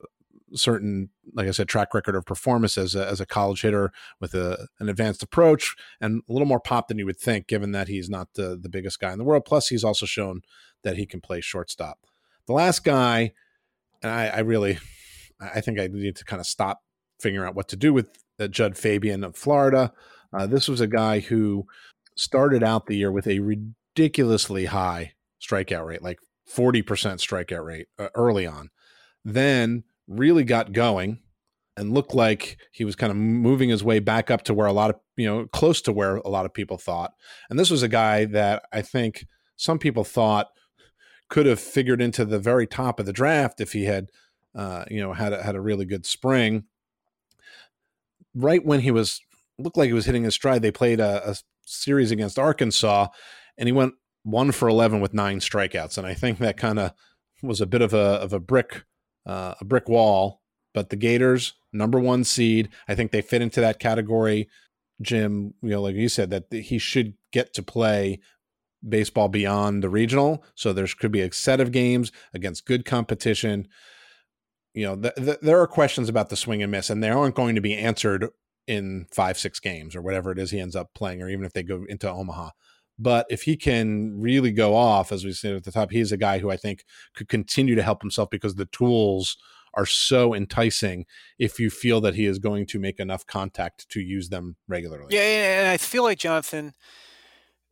[0.54, 4.34] certain, like I said, track record of performance as a, as a college hitter with
[4.34, 7.88] a, an advanced approach and a little more pop than you would think, given that
[7.88, 9.44] he's not the, the biggest guy in the world.
[9.44, 10.42] Plus, he's also shown
[10.82, 11.98] that he can play shortstop.
[12.46, 13.32] The last guy,
[14.02, 14.78] and I, I really,
[15.40, 16.80] I think I need to kind of stop
[17.20, 18.06] figuring out what to do with
[18.38, 19.92] uh, Jud Fabian of Florida.
[20.32, 21.66] Uh, this was a guy who
[22.16, 26.18] started out the year with a ridiculously high strikeout rate, like
[26.52, 28.70] 40% strikeout rate uh, early on.
[29.24, 31.20] Then really got going
[31.76, 34.72] and looked like he was kind of moving his way back up to where a
[34.72, 37.12] lot of, you know, close to where a lot of people thought.
[37.48, 40.48] And this was a guy that I think some people thought
[41.28, 44.08] could have figured into the very top of the draft if he had,
[44.54, 46.64] uh, you know, had a, had a really good spring.
[48.34, 49.20] Right when he was
[49.58, 53.08] looked like he was hitting his stride, they played a, a series against Arkansas,
[53.56, 55.98] and he went one for eleven with nine strikeouts.
[55.98, 56.92] And I think that kind of
[57.42, 58.84] was a bit of a of a brick
[59.26, 60.42] uh, a brick wall.
[60.74, 64.48] But the Gators, number one seed, I think they fit into that category.
[65.00, 68.20] Jim, you know, like you said, that he should get to play
[68.86, 70.44] baseball beyond the regional.
[70.54, 73.66] So there could be a set of games against good competition.
[74.78, 77.34] You know, th- th- there are questions about the swing and miss, and they aren't
[77.34, 78.28] going to be answered
[78.68, 81.52] in five, six games or whatever it is he ends up playing, or even if
[81.52, 82.50] they go into Omaha.
[82.96, 86.16] But if he can really go off, as we said at the top, he's a
[86.16, 86.84] guy who I think
[87.16, 89.36] could continue to help himself because the tools
[89.74, 91.06] are so enticing
[91.40, 95.08] if you feel that he is going to make enough contact to use them regularly.
[95.10, 96.72] Yeah, and I feel like Jonathan,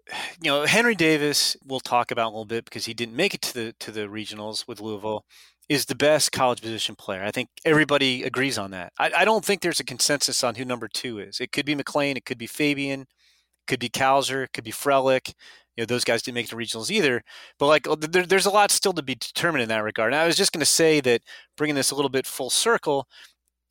[0.42, 3.42] you know, Henry Davis, we'll talk about a little bit because he didn't make it
[3.42, 5.25] to the to the regionals with Louisville,
[5.69, 7.23] is the best college position player.
[7.25, 8.93] I think everybody agrees on that.
[8.99, 11.41] I, I don't think there's a consensus on who number two is.
[11.41, 13.07] It could be McLain, it could be Fabian,
[13.67, 15.33] could be Cowser, could be Frelick.
[15.77, 17.23] You know, those guys didn't make the regionals either.
[17.59, 20.13] But like, oh, there, there's a lot still to be determined in that regard.
[20.13, 21.23] And I was just going to say that
[21.57, 23.07] bringing this a little bit full circle,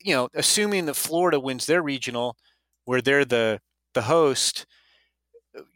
[0.00, 2.36] you know, assuming that Florida wins their regional,
[2.84, 3.60] where they're the
[3.94, 4.66] the host,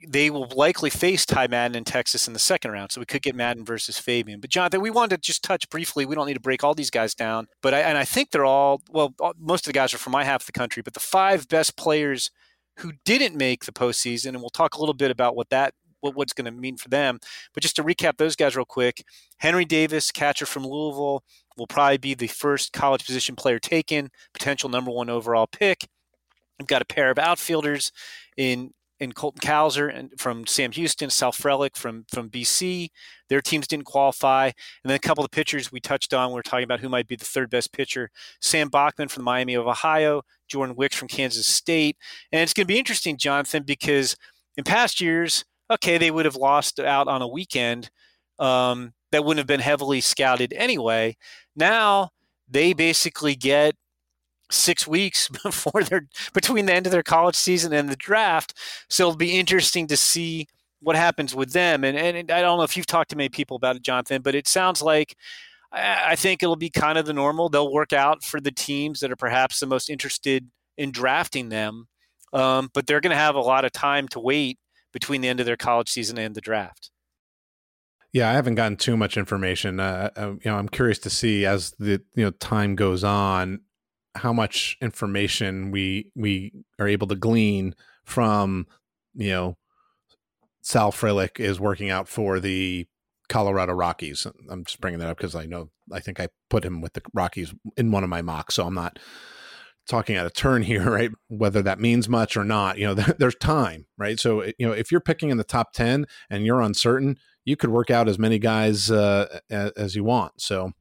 [0.06, 2.92] they will likely face Ty Madden in Texas in the second round.
[2.92, 4.40] So we could get Madden versus Fabian.
[4.40, 6.04] But Jonathan, we wanted to just touch briefly.
[6.04, 8.44] We don't need to break all these guys down, but I, and I think they're
[8.44, 9.14] all well.
[9.38, 11.76] Most of the guys are from my half of the country, but the five best
[11.76, 12.30] players
[12.78, 16.14] who didn't make the postseason, and we'll talk a little bit about what that what,
[16.14, 17.18] what's going to mean for them.
[17.54, 19.04] But just to recap those guys real quick,
[19.38, 21.22] Henry Davis, catcher from Louisville,
[21.56, 25.86] will probably be the first college position player taken, potential number one overall pick.
[26.58, 27.92] We've got a pair of outfielders
[28.36, 32.90] in in Colton Cowser and from Sam Houston, Sal Frelick from from BC.
[33.28, 36.32] Their teams didn't qualify, and then a couple of pitchers we touched on.
[36.32, 38.10] We are talking about who might be the third best pitcher:
[38.40, 41.96] Sam Bachman from Miami of Ohio, Jordan Wicks from Kansas State.
[42.30, 44.16] And it's going to be interesting, Jonathan, because
[44.56, 47.90] in past years, okay, they would have lost out on a weekend
[48.38, 51.16] um, that wouldn't have been heavily scouted anyway.
[51.56, 52.10] Now
[52.48, 53.76] they basically get
[54.50, 58.54] six weeks before their between the end of their college season and the draft.
[58.88, 60.46] So it'll be interesting to see
[60.80, 61.84] what happens with them.
[61.84, 64.34] And, and I don't know if you've talked to many people about it, Jonathan, but
[64.34, 65.16] it sounds like
[65.72, 67.48] I think it'll be kind of the normal.
[67.48, 71.86] They'll work out for the teams that are perhaps the most interested in drafting them,
[72.32, 74.58] um, but they're going to have a lot of time to wait
[74.92, 76.90] between the end of their college season and the draft.
[78.12, 79.78] Yeah, I haven't gotten too much information.
[79.78, 83.60] Uh, uh you know, I'm curious to see as the you know time goes on
[84.16, 88.66] how much information we we are able to glean from
[89.14, 89.56] you know
[90.62, 92.86] Sal Frelick is working out for the
[93.28, 94.26] Colorado Rockies.
[94.50, 97.02] I'm just bringing that up because I know I think I put him with the
[97.14, 98.98] Rockies in one of my mocks, so I'm not
[99.88, 101.10] talking out of turn here, right?
[101.28, 104.18] Whether that means much or not, you know, there's time, right?
[104.18, 107.70] So you know, if you're picking in the top ten and you're uncertain, you could
[107.70, 110.40] work out as many guys uh, as you want.
[110.40, 110.72] So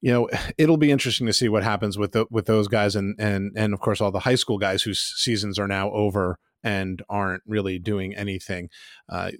[0.00, 0.28] you know,
[0.58, 3.72] it'll be interesting to see what happens with the, with those guys and and and
[3.74, 7.78] of course all the high school guys whose seasons are now over and aren't really
[7.78, 8.68] doing anything.
[9.08, 9.30] Uh,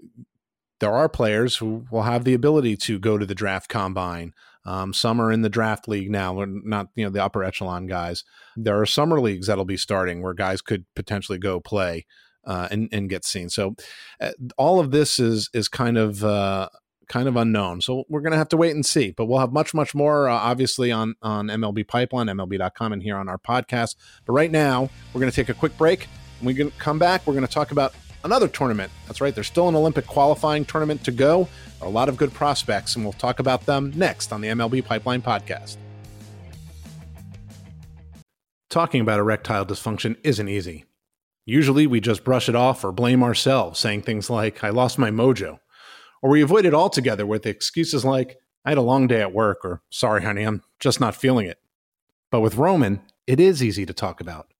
[0.79, 4.33] there are players who will have the ability to go to the draft combine.
[4.64, 8.25] Um, some are in the draft league now, not you know the upper echelon guys.
[8.57, 12.05] There are summer leagues that'll be starting where guys could potentially go play
[12.45, 13.49] uh, and and get seen.
[13.49, 13.77] So
[14.21, 16.69] uh, all of this is is kind of uh,
[17.09, 17.81] kind of unknown.
[17.81, 19.11] So we're going to have to wait and see.
[19.11, 23.16] But we'll have much, much more, uh, obviously, on, on MLB Pipeline, MLB.com, and here
[23.16, 23.97] on our podcast.
[24.25, 26.09] But right now, we're going to take a quick break.
[26.40, 28.92] When we come back, we're going to talk about another tournament.
[29.07, 31.49] That's right, there's still an Olympic qualifying tournament to go.
[31.81, 35.23] A lot of good prospects, and we'll talk about them next on the MLB Pipeline
[35.23, 35.77] podcast.
[38.69, 40.85] Talking about erectile dysfunction isn't easy.
[41.47, 45.11] Usually we just brush it off or blame ourselves, saying things like, I lost my
[45.11, 45.61] mojo.
[46.26, 49.58] Or we avoid it altogether with excuses like, I had a long day at work,
[49.62, 51.60] or sorry, honey, I'm just not feeling it.
[52.32, 54.52] But with Roman, it is easy to talk about.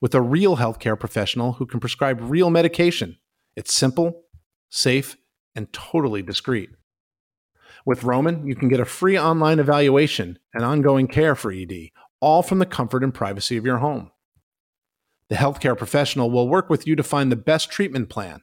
[0.00, 3.18] With a real healthcare professional who can prescribe real medication,
[3.56, 4.26] it's simple,
[4.68, 5.16] safe,
[5.56, 6.70] and totally discreet.
[7.84, 11.88] With Roman, you can get a free online evaluation and ongoing care for ED,
[12.20, 14.12] all from the comfort and privacy of your home.
[15.30, 18.42] The healthcare professional will work with you to find the best treatment plan.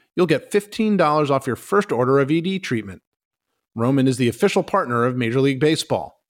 [0.15, 3.01] you'll get $15 off your first order of ED treatment.
[3.75, 6.21] Roman is the official partner of Major League Baseball.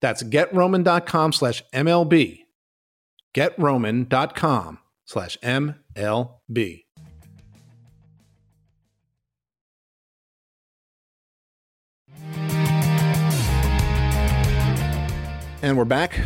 [0.00, 2.40] That's getroman.com slash MLB.
[3.34, 6.84] Getroman.com slash MLB.
[15.62, 16.18] And we're back.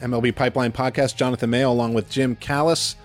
[0.00, 2.96] MLB Pipeline Podcast, Jonathan Mayo, along with Jim Callis.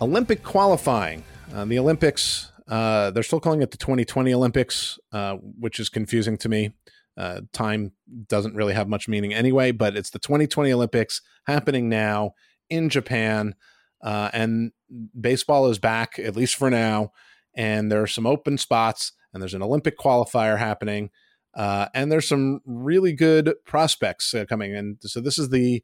[0.00, 1.22] Olympic qualifying.
[1.54, 6.36] Uh, the Olympics, uh, they're still calling it the 2020 Olympics, uh, which is confusing
[6.38, 6.72] to me.
[7.16, 7.92] Uh, time
[8.28, 12.32] doesn't really have much meaning anyway, but it's the 2020 Olympics happening now
[12.70, 13.54] in Japan.
[14.02, 14.72] Uh, and
[15.18, 17.12] baseball is back, at least for now.
[17.54, 21.10] And there are some open spots, and there's an Olympic qualifier happening.
[21.56, 24.76] Uh, and there's some really good prospects coming.
[24.76, 25.82] And so this is the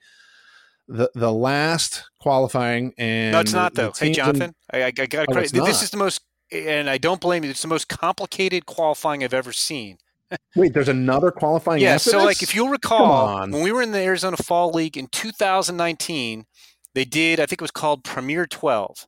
[0.88, 3.92] the the last qualifying and no, it's not though.
[3.98, 6.20] Hey, Jonathan, in, I, I, got oh, this is the most,
[6.52, 7.50] and I don't blame you.
[7.50, 9.98] It's the most complicated qualifying I've ever seen.
[10.56, 11.80] Wait, there's another qualifying.
[11.80, 12.24] Yeah, so this?
[12.24, 16.46] like if you'll recall, when we were in the Arizona Fall League in 2019,
[16.94, 17.40] they did.
[17.40, 19.06] I think it was called Premier 12.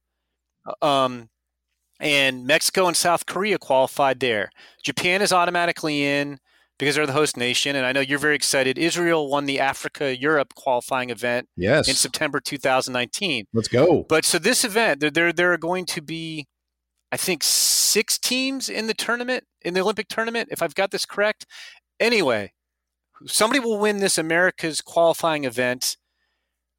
[0.66, 1.28] Uh, um,
[1.98, 4.50] and Mexico and South Korea qualified there.
[4.82, 6.38] Japan is automatically in
[6.78, 7.76] because they're the host nation.
[7.76, 8.78] And I know you're very excited.
[8.78, 11.88] Israel won the Africa Europe qualifying event yes.
[11.88, 13.46] in September 2019.
[13.52, 14.04] Let's go.
[14.08, 16.46] But so this event, there, there, there are going to be,
[17.10, 21.06] I think, six teams in the tournament, in the Olympic tournament, if I've got this
[21.06, 21.46] correct.
[21.98, 22.52] Anyway,
[23.26, 25.96] somebody will win this America's qualifying event,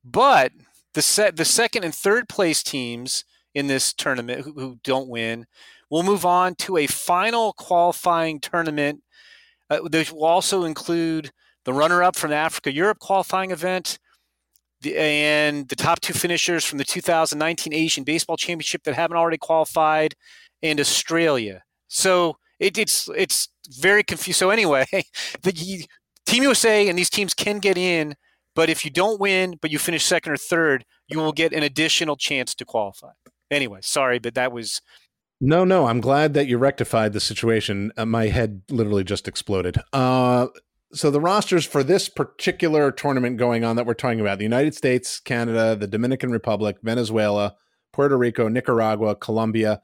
[0.03, 0.51] but
[0.93, 5.45] the set, the second and third place teams in this tournament who, who don't win
[5.89, 9.01] will move on to a final qualifying tournament
[9.69, 11.31] uh, those will also include
[11.65, 13.99] the runner-up from the Africa Europe qualifying event,
[14.81, 19.37] the, and the top two finishers from the 2019 Asian Baseball Championship that haven't already
[19.37, 20.15] qualified,
[20.63, 21.63] and Australia.
[21.87, 23.49] So it, it's it's
[23.79, 24.39] very confusing.
[24.39, 24.85] So anyway,
[25.41, 25.85] the
[26.25, 28.15] Team USA and these teams can get in,
[28.55, 31.63] but if you don't win, but you finish second or third, you will get an
[31.63, 33.11] additional chance to qualify.
[33.49, 34.81] Anyway, sorry, but that was
[35.39, 37.91] no, no, I'm glad that you rectified the situation.
[37.97, 39.77] Uh, my head literally just exploded.
[39.93, 40.47] Uh,
[40.93, 44.73] so the rosters for this particular tournament going on that we're talking about: the United
[44.73, 47.55] States, Canada, the Dominican Republic, Venezuela,
[47.93, 49.81] Puerto Rico, Nicaragua, Colombia,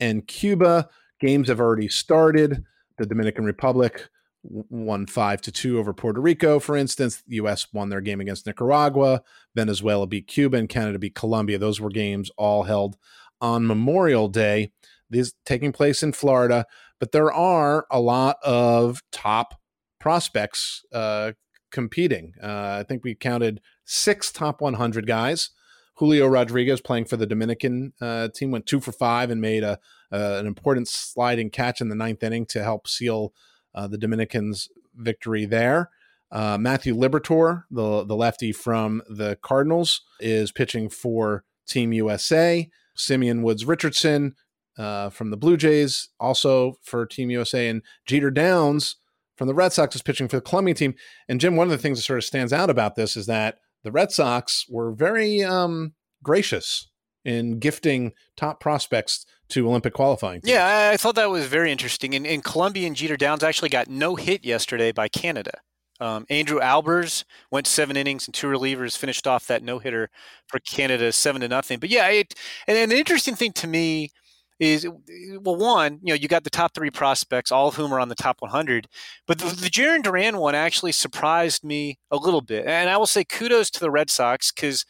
[0.00, 0.88] and Cuba.
[1.20, 2.64] Games have already started.
[2.98, 4.08] The Dominican Republic
[4.42, 7.22] won five to two over Puerto Rico, for instance.
[7.26, 7.66] The U.S.
[7.72, 9.22] won their game against Nicaragua.
[9.54, 11.58] Venezuela beat Cuba, and Canada beat Colombia.
[11.58, 12.96] Those were games all held
[13.40, 14.72] on Memorial Day.
[15.10, 16.66] These taking place in Florida,
[16.98, 19.60] but there are a lot of top
[20.00, 21.32] prospects uh,
[21.70, 22.34] competing.
[22.42, 25.50] Uh, I think we counted six top 100 guys.
[25.96, 29.78] Julio Rodriguez playing for the Dominican uh, team went two for five and made a,
[30.10, 33.32] an important sliding catch in the ninth inning to help seal
[33.74, 35.90] uh, the Dominicans' victory there.
[36.30, 42.68] Uh, Matthew Liberatore, the the lefty from the Cardinals, is pitching for Team USA.
[42.94, 44.34] Simeon Woods Richardson
[44.78, 48.96] uh, from the Blue Jays, also for Team USA, and Jeter Downs
[49.36, 50.94] from the Red Sox is pitching for the Colombian team.
[51.28, 53.58] And Jim, one of the things that sort of stands out about this is that
[53.84, 56.88] the Red Sox were very um, gracious
[57.24, 60.40] in gifting top prospects to Olympic qualifying.
[60.40, 60.52] Teams.
[60.52, 62.14] Yeah, I thought that was very interesting.
[62.14, 65.60] And, and Jeter Downs actually got no hit yesterday by Canada.
[65.98, 70.10] Um, Andrew Albers went seven innings and two relievers, finished off that no hitter
[70.46, 71.78] for Canada seven to nothing.
[71.78, 72.34] But yeah, it,
[72.66, 74.10] and, the interesting thing to me
[74.58, 77.92] is eh, well, one, you know, you got the top three prospects, all of whom
[77.92, 78.88] are on the top 100,
[79.26, 82.66] but the, the Jarren Duran one actually surprised me a little bit.
[82.66, 84.84] And I will say kudos to the Red Sox because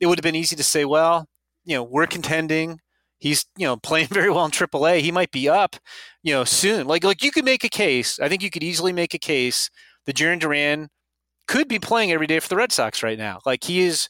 [0.00, 1.26] it would have been easy to say, well,
[1.64, 2.80] you know, we're contending.
[3.18, 5.00] He's, you know, playing very well in AAA.
[5.00, 5.76] He might be up,
[6.22, 6.86] you know, soon.
[6.86, 8.18] Like, like you could make a case.
[8.20, 9.70] I think you could easily make a case
[10.06, 10.88] that Jarren Duran
[11.48, 13.40] could be playing every day for the Red Sox right now.
[13.44, 14.08] Like he is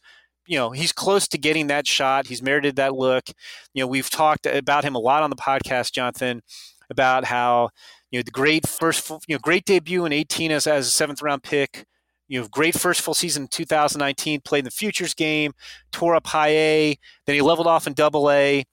[0.48, 2.26] you know he's close to getting that shot.
[2.26, 3.28] He's merited that look.
[3.74, 6.42] You know, we've talked about him a lot on the podcast, Jonathan,
[6.90, 7.68] about how
[8.10, 11.22] you know the great first you know great debut in 18 as, as a seventh
[11.22, 11.84] round pick.
[12.28, 14.40] You know, great first full season in 2019.
[14.40, 15.52] Played in the futures game,
[15.92, 16.98] tore up high A.
[17.26, 18.64] Then he leveled off in Double A.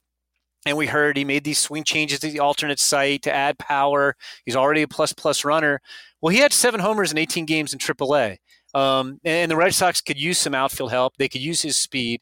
[0.65, 4.15] And we heard he made these swing changes to the alternate site to add power.
[4.45, 5.79] He's already a plus plus runner.
[6.21, 8.37] Well, he had seven homers in 18 games in AAA.
[8.75, 11.15] Um, and the Red Sox could use some outfield help.
[11.17, 12.21] They could use his speed.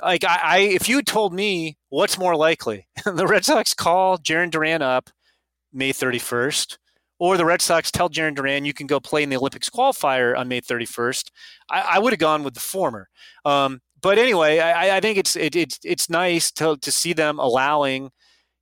[0.00, 4.50] Like I, I if you told me what's more likely, the Red Sox call Jarren
[4.50, 5.10] Duran up
[5.72, 6.78] May 31st,
[7.18, 10.38] or the Red Sox tell Jarren Duran you can go play in the Olympics qualifier
[10.38, 11.30] on May 31st,
[11.68, 13.08] I, I would have gone with the former.
[13.44, 17.40] Um, but anyway, I, I think it's it, it's it's nice to to see them
[17.40, 18.10] allowing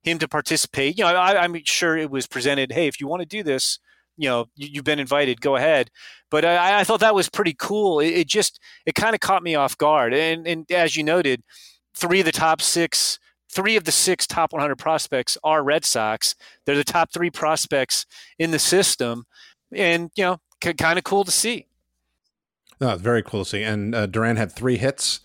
[0.01, 0.97] him to participate.
[0.97, 2.71] You know, I, I'm sure it was presented.
[2.71, 3.77] Hey, if you want to do this,
[4.17, 5.89] you know you, have been invited go ahead.
[6.29, 8.01] But I, I, thought that was pretty cool.
[8.01, 10.13] It, it just it kind of caught me off guard.
[10.13, 11.41] And, and as you noted
[11.95, 16.35] three of the top six three of the six top 100 prospects are red sox.
[16.65, 18.05] They're the top three prospects
[18.37, 19.25] in the system.
[19.73, 21.67] And you know c- kind of cool to see.
[22.79, 23.63] No, very cool to see.
[23.63, 25.21] And uh, duran had three hits.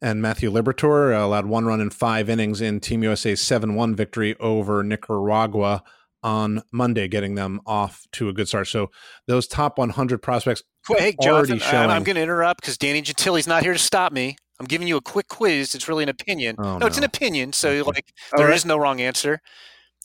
[0.00, 4.36] And Matthew Liberatore allowed one run in five innings in Team USA's 7 1 victory
[4.38, 5.82] over Nicaragua
[6.22, 8.68] on Monday, getting them off to a good start.
[8.68, 8.90] So
[9.26, 11.90] those top 100 prospects hey, Jonathan, showing...
[11.90, 14.36] I'm going to interrupt because Danny Gentili's not here to stop me.
[14.58, 15.74] I'm giving you a quick quiz.
[15.74, 16.56] It's really an opinion.
[16.58, 17.52] Oh, no, no, it's an opinion.
[17.52, 18.54] So like, there right.
[18.54, 19.40] is no wrong answer.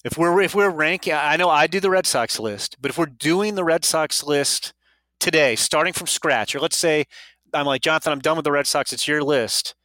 [0.03, 2.97] If we're if we're ranking, I know I do the Red Sox list, but if
[2.97, 4.73] we're doing the Red Sox list
[5.19, 7.05] today, starting from scratch, or let's say
[7.53, 8.91] I'm like Jonathan, I'm done with the Red Sox.
[8.91, 9.75] It's your list.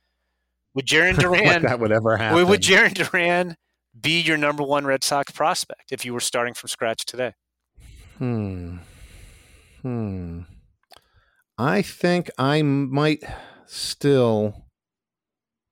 [0.75, 2.49] Would Jarren Duran that would ever happen?
[2.49, 3.57] Would Jarren Duran
[4.01, 7.35] be your number one Red Sox prospect if you were starting from scratch today?
[8.19, 8.79] Hmm.
[9.83, 10.41] Hmm.
[11.59, 13.23] I think I might
[13.67, 14.67] still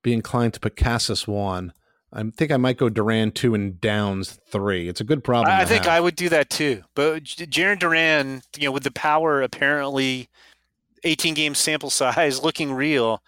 [0.03, 1.73] be inclined to put Casas one.
[2.13, 4.87] I think I might go Duran two and Downs three.
[4.87, 5.53] It's a good problem.
[5.53, 5.93] I think have.
[5.93, 6.83] I would do that too.
[6.95, 10.29] But Jarren Duran, you know, with the power apparently
[11.03, 13.21] 18 game sample size looking real,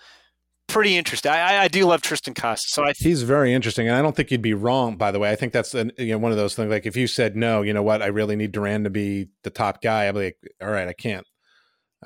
[0.68, 1.32] pretty interesting.
[1.32, 4.16] I, I do love Triston Casas, So I th- he's very interesting, and I don't
[4.16, 4.98] think you'd be wrong.
[4.98, 6.70] By the way, I think that's an, you know one of those things.
[6.70, 9.50] Like if you said no, you know what, I really need Duran to be the
[9.50, 10.08] top guy.
[10.08, 11.26] I'd be like, all right, I can't.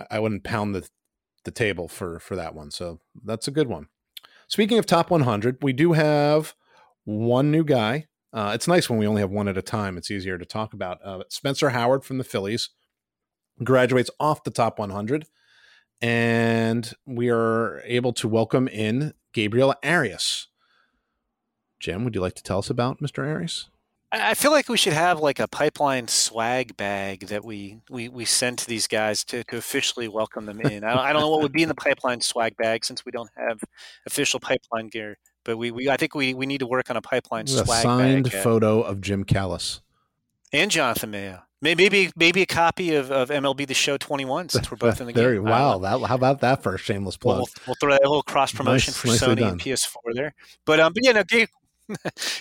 [0.09, 0.87] I wouldn't pound the
[1.43, 2.71] the table for for that one.
[2.71, 3.87] So that's a good one.
[4.47, 6.55] Speaking of top 100, we do have
[7.05, 8.07] one new guy.
[8.33, 9.97] Uh, it's nice when we only have one at a time.
[9.97, 10.99] It's easier to talk about.
[11.03, 12.69] Uh, Spencer Howard from the Phillies
[13.63, 15.25] graduates off the top 100
[16.01, 20.47] and we are able to welcome in Gabriel Arias.
[21.79, 23.25] Jim, would you like to tell us about Mr.
[23.27, 23.69] Arias?
[24.13, 28.25] I feel like we should have like a pipeline swag bag that we we, we
[28.25, 30.83] send to these guys to, to officially welcome them in.
[30.83, 33.13] I don't, I don't know what would be in the pipeline swag bag since we
[33.13, 33.63] don't have
[34.05, 37.01] official pipeline gear, but we, we I think we, we need to work on a
[37.01, 38.35] pipeline swag a signed bag.
[38.35, 39.79] Uh, photo of Jim Callis
[40.53, 41.43] and Jonathan Mayo.
[41.63, 45.13] Maybe maybe a copy of, of MLB The Show 21 since we're both in the
[45.15, 45.43] there, game.
[45.43, 47.37] Wow, that, how about that for a shameless plug?
[47.37, 49.51] We'll, we'll throw that little cross promotion nice, for Sony done.
[49.51, 50.33] and PS4 there.
[50.65, 51.23] But um, but yeah, no,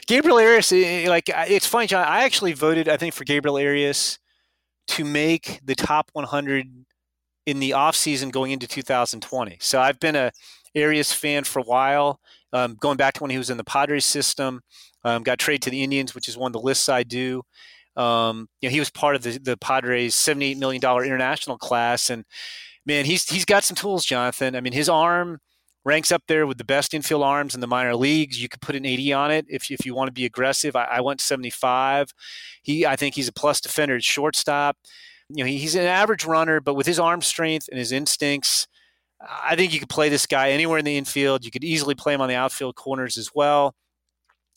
[0.06, 2.06] Gabriel Arias, like it's funny, John.
[2.06, 4.18] I actually voted, I think, for Gabriel Arias
[4.88, 6.66] to make the top 100
[7.46, 9.58] in the off season going into 2020.
[9.60, 10.32] So I've been a
[10.76, 12.20] Arias fan for a while,
[12.52, 14.62] um, going back to when he was in the Padres system.
[15.04, 17.42] Um, got traded to the Indians, which is one of the lists I do.
[18.00, 22.08] Um, you know, he was part of the, the Padres $78 million international class.
[22.08, 22.24] And
[22.86, 24.56] man, he's, he's got some tools, Jonathan.
[24.56, 25.38] I mean, his arm
[25.84, 28.40] ranks up there with the best infield arms in the minor leagues.
[28.40, 30.76] You could put an 80 on it if, if you want to be aggressive.
[30.76, 32.12] I, I went 75.
[32.62, 34.78] He, I think he's a plus defender at shortstop.
[35.28, 38.66] You know, he, he's an average runner, but with his arm strength and his instincts,
[39.20, 41.44] I think you could play this guy anywhere in the infield.
[41.44, 43.74] You could easily play him on the outfield corners as well.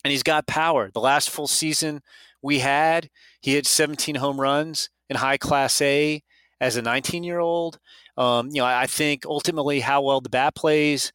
[0.05, 0.89] And he's got power.
[0.93, 2.01] The last full season
[2.43, 3.09] we had.
[3.41, 6.21] He hit 17 home runs in high class A
[6.61, 7.79] as a 19 year old.
[8.17, 11.11] Um, you know, I think ultimately how well the bat plays,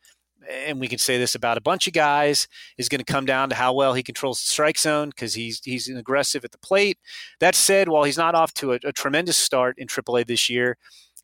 [0.51, 3.51] and we can say this about a bunch of guys, is going to come down
[3.51, 6.99] to how well he controls the strike zone because he's he's aggressive at the plate.
[7.39, 10.77] That said, while he's not off to a, a tremendous start in AAA this year,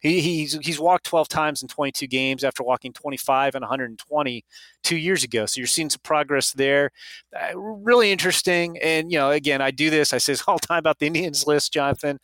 [0.05, 4.45] He, he's he's walked 12 times in 22 games after walking 25 and 120
[4.83, 5.47] two years ago.
[5.47, 6.91] So you're seeing some progress there.
[7.35, 8.79] Uh, really interesting.
[8.83, 10.13] And you know, again, I do this.
[10.13, 12.19] I say this all the time about the Indians list, Jonathan.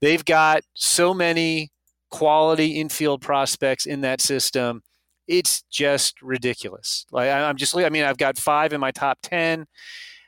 [0.00, 1.72] They've got so many
[2.10, 4.82] quality infield prospects in that system.
[5.26, 7.04] It's just ridiculous.
[7.10, 9.66] Like I'm just, I mean, I've got five in my top 10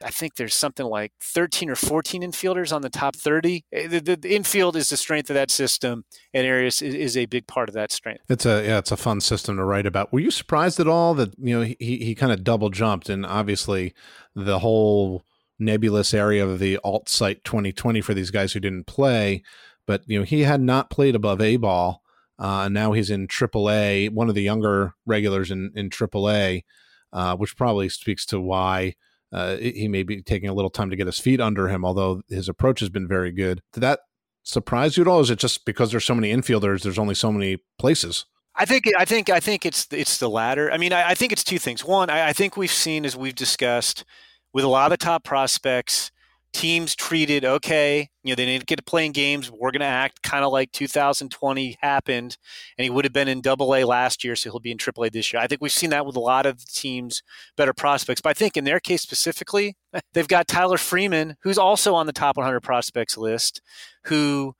[0.02, 3.64] I think there's something like 13 or 14 infielders on the top 30.
[3.72, 7.16] Eh, the, the, the infield is the strength of that system, and Arias is, is,
[7.16, 8.24] a big part of that strength.
[8.28, 10.12] It's a yeah, it's a fun system to write about.
[10.12, 13.24] Were you surprised at all that you know he he kind of double jumped, and
[13.24, 13.94] obviously
[14.34, 15.24] the whole
[15.58, 19.42] nebulous area of the alt site 2020 for these guys who didn't play,
[19.86, 22.02] but you know he had not played above a ball.
[22.38, 26.64] Uh, now he's in AAA, one of the younger regulars in in AAA,
[27.12, 28.94] uh, which probably speaks to why
[29.32, 32.22] uh, he may be taking a little time to get his feet under him, although
[32.28, 33.60] his approach has been very good.
[33.72, 34.00] Did that
[34.42, 35.20] surprise you at all?
[35.20, 38.24] Is it just because there's so many infielders, there's only so many places?
[38.54, 40.72] I think I think I think it's it's the latter.
[40.72, 41.84] I mean, I, I think it's two things.
[41.84, 44.02] One, I, I, think we've seen as we've discussed
[44.54, 46.10] with a lot of the top prospects,
[46.56, 48.08] teams treated okay.
[48.24, 49.50] You know, they didn't get to play in games.
[49.50, 52.38] We're going to act kind of like 2020 happened,
[52.78, 55.04] and he would have been in Double A last year, so he'll be in Triple
[55.04, 55.42] A this year.
[55.42, 57.22] I think we've seen that with a lot of teams,
[57.58, 58.22] better prospects.
[58.22, 59.76] But I think in their case specifically,
[60.14, 63.60] they've got Tyler Freeman, who's also on the top 100 prospects list,
[64.04, 64.54] who.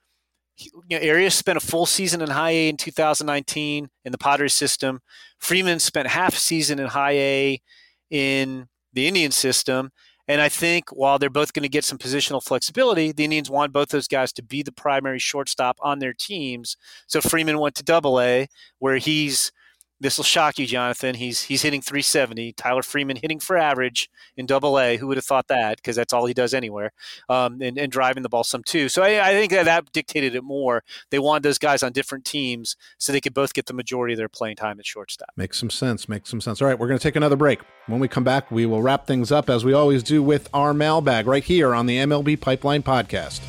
[0.59, 4.55] You know, Arias spent a full season in High A in 2019 in the Padres
[4.55, 5.01] system.
[5.39, 7.61] Freeman spent half a season in High A
[8.09, 9.91] in the Indian system.
[10.29, 13.73] And I think while they're both going to get some positional flexibility, the Indians want
[13.73, 16.77] both those guys to be the primary shortstop on their teams.
[17.07, 18.49] So Freeman went to double A,
[18.79, 19.53] where he's
[20.01, 21.15] this will shock you, Jonathan.
[21.15, 22.53] He's he's hitting 370.
[22.53, 24.97] Tyler Freeman hitting for average in Double A.
[24.97, 25.77] Who would have thought that?
[25.77, 26.93] Because that's all he does anywhere,
[27.29, 28.89] um, and, and driving the ball some too.
[28.89, 30.83] So I, I think that, that dictated it more.
[31.11, 34.19] They wanted those guys on different teams so they could both get the majority of
[34.19, 35.31] their playing time at shortstop.
[35.37, 36.09] Makes some sense.
[36.09, 36.61] Makes some sense.
[36.61, 37.61] All right, we're going to take another break.
[37.87, 40.75] When we come back, we will wrap things up as we always do with our
[40.75, 43.41] mailbag right here on the MLB Pipeline Podcast.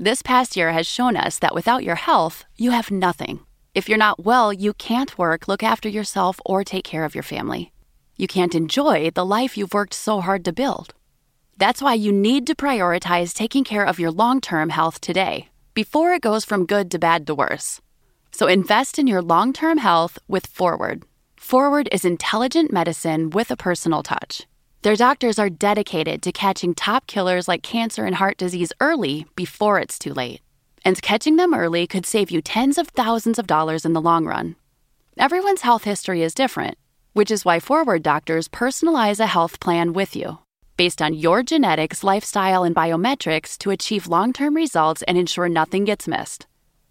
[0.00, 3.40] This past year has shown us that without your health, you have nothing.
[3.74, 7.24] If you're not well, you can't work, look after yourself, or take care of your
[7.24, 7.72] family.
[8.16, 10.94] You can't enjoy the life you've worked so hard to build.
[11.56, 16.12] That's why you need to prioritize taking care of your long term health today, before
[16.12, 17.80] it goes from good to bad to worse.
[18.30, 21.02] So invest in your long term health with Forward.
[21.36, 24.46] Forward is intelligent medicine with a personal touch.
[24.82, 29.78] Their doctors are dedicated to catching top killers like cancer and heart disease early before
[29.80, 30.40] it's too late.
[30.84, 34.24] And catching them early could save you tens of thousands of dollars in the long
[34.24, 34.56] run.
[35.18, 36.78] Everyone's health history is different,
[37.12, 40.38] which is why Forward doctors personalize a health plan with you
[40.78, 45.84] based on your genetics, lifestyle, and biometrics to achieve long term results and ensure nothing
[45.84, 46.46] gets missed.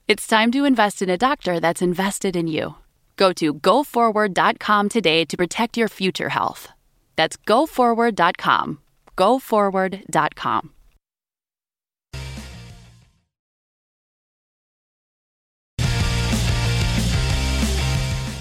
[0.07, 2.75] It's time to invest in a doctor that's invested in you.
[3.15, 6.67] Go to goforward.com today to protect your future health.
[7.17, 8.79] That's goforward.com.
[9.17, 10.73] Goforward.com.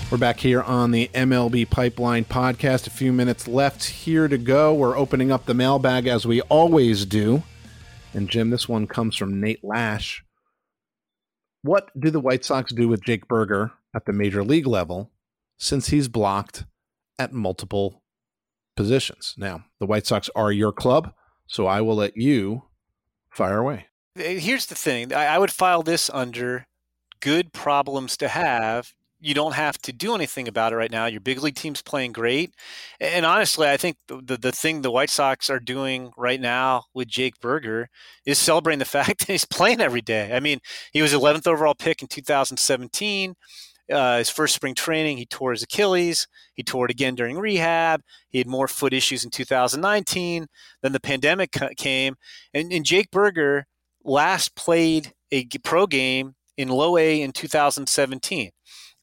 [0.09, 2.87] We're back here on the MLB Pipeline podcast.
[2.87, 4.73] A few minutes left here to go.
[4.73, 7.43] We're opening up the mailbag as we always do.
[8.15, 10.25] And Jim, this one comes from Nate Lash.
[11.63, 15.11] What do the White Sox do with Jake Burger at the major league level
[15.59, 16.67] since he's blocked
[17.19, 18.05] at multiple
[18.77, 19.35] positions.
[19.37, 21.13] Now, the White Sox are your club,
[21.47, 22.65] so I will let you
[23.31, 23.87] fire away.
[24.15, 26.67] Here's the thing I would file this under
[27.21, 28.93] good problems to have.
[29.19, 31.07] You don't have to do anything about it right now.
[31.07, 32.55] Your big league team's playing great.
[33.01, 37.09] And honestly, I think the, the thing the White Sox are doing right now with
[37.09, 37.89] Jake Burger
[38.27, 40.35] is celebrating the fact that he's playing every day.
[40.35, 40.61] I mean,
[40.93, 43.35] he was 11th overall pick in 2017
[43.91, 46.27] uh, his first spring training, he tore his Achilles.
[46.55, 48.03] He tore it again during rehab.
[48.29, 50.47] He had more foot issues in 2019.
[50.83, 52.17] Then the pandemic came,
[52.53, 53.67] and, and Jake Burger
[54.05, 58.51] last played a pro game in low A in 2017.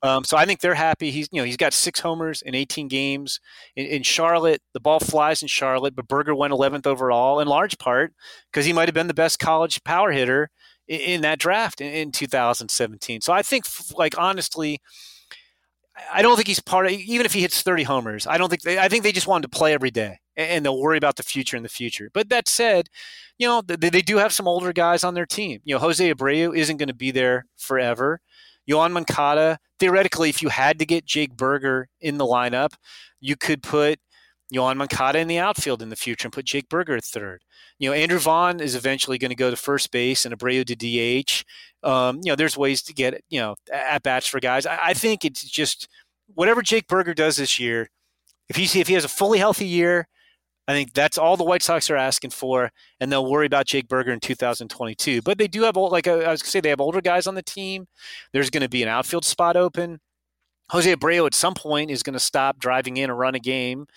[0.02, 1.12] Um, so I think they're happy.
[1.12, 3.40] He's you know he's got six homers in 18 games
[3.78, 4.62] in, in, Charlotte.
[4.74, 8.12] The ball flies in Charlotte, but Burger went 11th overall in large part
[8.52, 10.50] because he might have been the best college power hitter
[10.88, 13.22] in, that draft in, in 2017.
[13.22, 13.66] So I think,
[13.96, 14.82] like honestly,
[16.12, 16.92] I don't think he's part of.
[16.92, 18.80] Even if he hits 30 homers, I don't think they.
[18.80, 21.56] I think they just want to play every day, and they'll worry about the future
[21.56, 22.10] in the future.
[22.14, 22.90] But that said,
[23.38, 25.62] you know they, they do have some older guys on their team.
[25.64, 28.22] You know, Jose Abreu isn't going to be there forever.
[28.70, 32.74] Yoan Moncada, theoretically, if you had to get Jake Burger in the lineup,
[33.20, 34.00] you could put
[34.54, 37.44] Yoan Moncada in the outfield in the future and put Jake Burger at third.
[37.80, 40.76] You know, Andrew Vaughn is eventually going to go to first base and Abreu to
[40.76, 41.44] DH.
[41.88, 44.66] Um, you know, there's ways to get, you know, at bats for guys.
[44.66, 45.88] I, I think it's just
[46.34, 47.90] whatever Jake Burger does this year,
[48.48, 50.08] if he, if he has a fully healthy year,
[50.68, 53.90] I think that's all the White Sox are asking for, and they'll worry about Jake
[53.90, 55.22] Burger in 2022.
[55.22, 57.28] But they do have, old, like I was going to say, they have older guys
[57.28, 57.88] on the team.
[58.32, 60.00] There's going to be an outfield spot open.
[60.70, 63.88] Jose Abreu at some point is going to stop driving in and run a game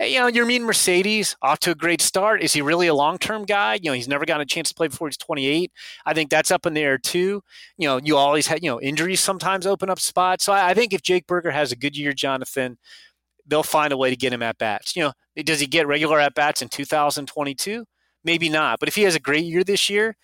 [0.00, 2.42] you know, Yermin Mercedes off to a great start.
[2.42, 3.74] Is he really a long term guy?
[3.74, 5.72] You know, he's never gotten a chance to play before he's 28.
[6.06, 7.42] I think that's up in the air too.
[7.76, 10.44] You know, you always had, you know, injuries sometimes open up spots.
[10.44, 12.78] So I, I think if Jake Burger has a good year, Jonathan,
[13.46, 14.94] they'll find a way to get him at bats.
[14.94, 17.84] You know, does he get regular at bats in 2022?
[18.24, 18.78] Maybe not.
[18.78, 20.16] But if he has a great year this year,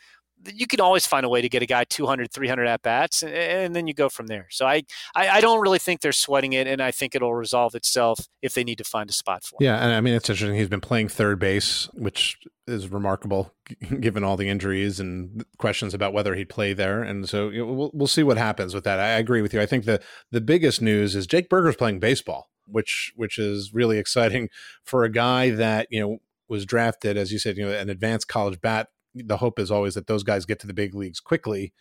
[0.53, 3.32] you can always find a way to get a guy 200 300 at bats and,
[3.32, 4.47] and, then you go from there.
[4.51, 4.82] So I,
[5.14, 8.55] I, I don't really think they're sweating it and i think it'll resolve itself if
[8.55, 10.68] they need to find a spot for him yeah and i mean it's interesting he's
[10.68, 13.53] been playing third base which is remarkable
[14.01, 18.07] given all the injuries and questions about whether he'd play there and so we'll, we'll
[18.07, 18.99] see what happens with that.
[18.99, 19.61] I agree with you.
[19.61, 23.99] I think the the biggest news is jake burger's playing baseball which which is really
[24.05, 24.49] exciting
[24.82, 26.18] for a guy that you know
[26.49, 29.95] was drafted as you said you know an advanced college bat the hope is always
[29.95, 31.73] that those guys get to the big leagues quickly.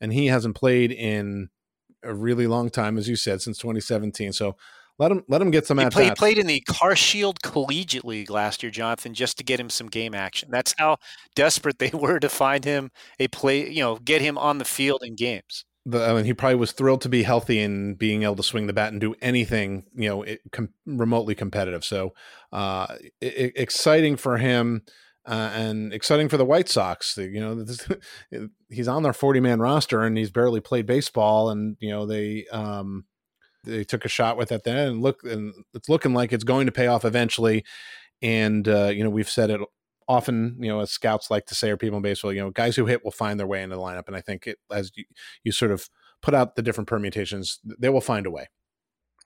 [0.00, 1.48] And he hasn't played in
[2.02, 4.32] a really long time, as you said, since 2017.
[4.32, 4.56] So
[4.98, 8.04] let him let him get some he play, He played in the Car Shield Collegiate
[8.04, 10.50] League last year, Jonathan, just to get him some game action.
[10.50, 10.98] That's how
[11.34, 15.02] desperate they were to find him a play, you know, get him on the field
[15.04, 15.64] in games.
[15.86, 18.66] The, I mean, he probably was thrilled to be healthy and being able to swing
[18.66, 21.84] the bat and do anything, you know, it, com- remotely competitive.
[21.84, 22.12] So,
[22.52, 24.82] uh, it, exciting for him
[25.26, 27.16] uh, and exciting for the White Sox.
[27.16, 27.86] You know, this,
[28.70, 31.50] he's on their 40 man roster and he's barely played baseball.
[31.50, 33.04] And, you know, they, um,
[33.64, 36.66] they took a shot with it then and look, and it's looking like it's going
[36.66, 37.64] to pay off eventually.
[38.22, 39.60] And, uh, you know, we've said it
[40.08, 42.74] often, you know, as scouts like to say, or people in baseball, you know, guys
[42.76, 44.06] who hit will find their way into the lineup.
[44.06, 45.04] And I think it, as you,
[45.44, 45.88] you sort of
[46.22, 48.48] put out the different permutations, they will find a way.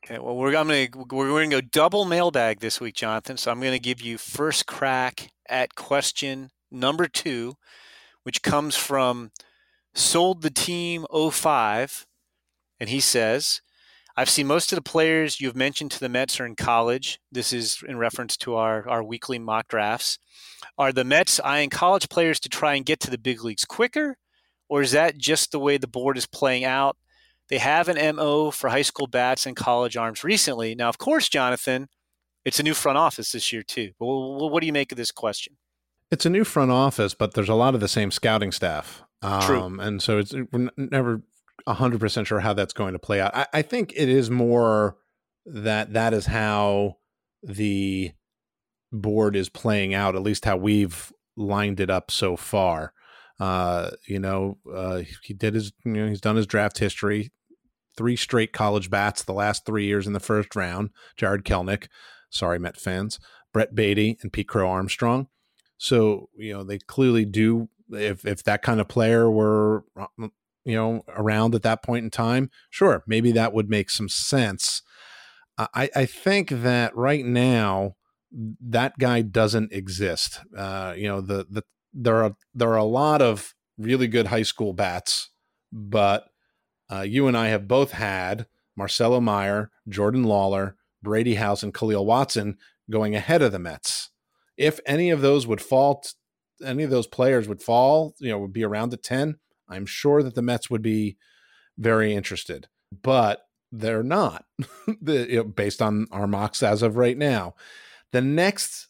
[0.05, 3.37] Okay, well, we're I'm gonna we're going to go double mailbag this week, Jonathan.
[3.37, 7.55] So I'm going to give you first crack at question number two,
[8.23, 9.31] which comes from
[9.95, 12.07] Sold the Team 05.
[12.81, 13.61] And he says,
[14.17, 17.21] I've seen most of the players you've mentioned to the Mets are in college.
[17.31, 20.19] This is in reference to our, our weekly mock drafts.
[20.77, 24.17] Are the Mets eyeing college players to try and get to the big leagues quicker?
[24.69, 26.97] Or is that just the way the board is playing out?
[27.49, 30.75] They have an MO for high school bats and college arms recently.
[30.75, 31.89] Now, of course, Jonathan,
[32.45, 33.93] it's a new front office this year too.
[33.99, 35.57] But what do you make of this question?
[36.11, 39.03] It's a new front office, but there's a lot of the same scouting staff.
[39.23, 39.81] Um, True.
[39.81, 41.23] And so it's we're never
[41.67, 43.35] 100% sure how that's going to play out.
[43.35, 44.97] I, I think it is more
[45.47, 46.99] that that is how
[47.43, 48.13] the
[48.93, 52.93] board is playing out, at least how we've lined it up so far.
[53.41, 57.33] Uh, you know, uh, he did his, you know, he's done his draft history,
[57.97, 60.91] three straight college bats the last three years in the first round.
[61.17, 61.89] Jarred Kelenic,
[62.33, 63.19] Sorry, Met fans.
[63.53, 65.29] Brett Baty and Pete Crow Armstrong.
[65.79, 67.69] So you know they clearly do.
[67.91, 70.29] If if that kind of player were uh,
[70.65, 74.83] you know around at that point in time, sure, maybe that would make some sense.
[75.59, 77.97] I I think that right now
[78.31, 80.41] that guy doesn't exist.
[80.57, 81.63] Uh, you know the the
[81.93, 85.31] there are there are a lot of really good high school bats,
[85.71, 86.27] but
[86.91, 92.07] uh, you and I have both had Marcelo Meyer, Jordan Lawlar, Brady House and Khalil
[92.07, 92.57] Watson
[92.91, 94.11] going ahead of the Mets.
[94.57, 96.03] If any of those would fall,
[96.65, 99.37] any of those players would fall, you know, would be around the 10,
[99.69, 101.17] I'm sure that the Mets would be
[101.79, 102.69] very interested.
[103.03, 104.45] But they're not,
[105.01, 107.55] the, you know, based on our mocks as of right now.
[108.13, 108.89] The next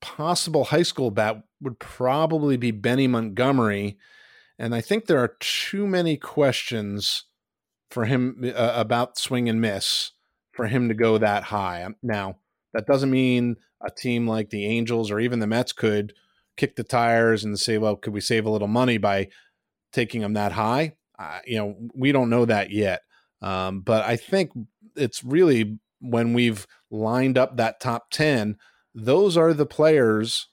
[0.00, 3.96] possible high school bat would probably be Benny Montgomery.
[4.58, 7.24] And I think there are too many questions
[7.90, 10.10] for him uh, about swing and miss
[10.56, 11.82] for him to go that high.
[11.82, 12.36] Um, now,
[12.72, 16.14] that doesn't mean a team like the Angels or even the Mets could
[16.56, 19.28] kick the tires and say, well, could we save a little money by
[19.92, 20.94] taking him that high?
[21.18, 23.02] Uh, you know, we don't know that yet.
[23.42, 24.50] Um, but I think
[24.96, 28.56] it's really when we've lined up that top 10,
[28.94, 30.48] those are the players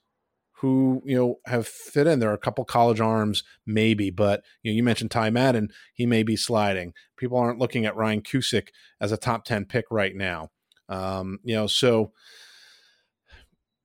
[0.64, 2.20] who you know have fit in.
[2.20, 6.06] There are a couple college arms, maybe, but you know you mentioned Ty Madden, he
[6.06, 6.94] may be sliding.
[7.18, 8.70] People aren't looking at Ryan Cusick
[9.02, 10.52] as a top ten pick right now.
[10.88, 12.14] Um, you know, so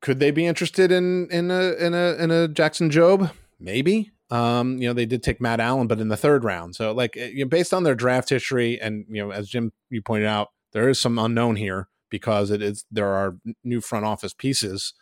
[0.01, 3.33] could they be interested in in a in a in a Jackson Jobe?
[3.59, 4.13] Maybe.
[4.31, 6.77] Um, you know, they did take Matt Allan, but in the third round.
[6.77, 9.73] So, like, eh, you know, based on their draft history, and you know, as Jim
[9.91, 14.05] you pointed out, there is some unknown here because it is there are new front
[14.05, 14.95] office pieces.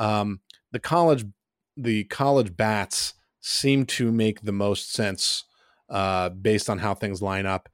[0.00, 0.40] Um,
[0.72, 1.24] the college
[1.76, 5.44] the college bats seem to make the most sense
[5.88, 7.68] uh, based on how things line up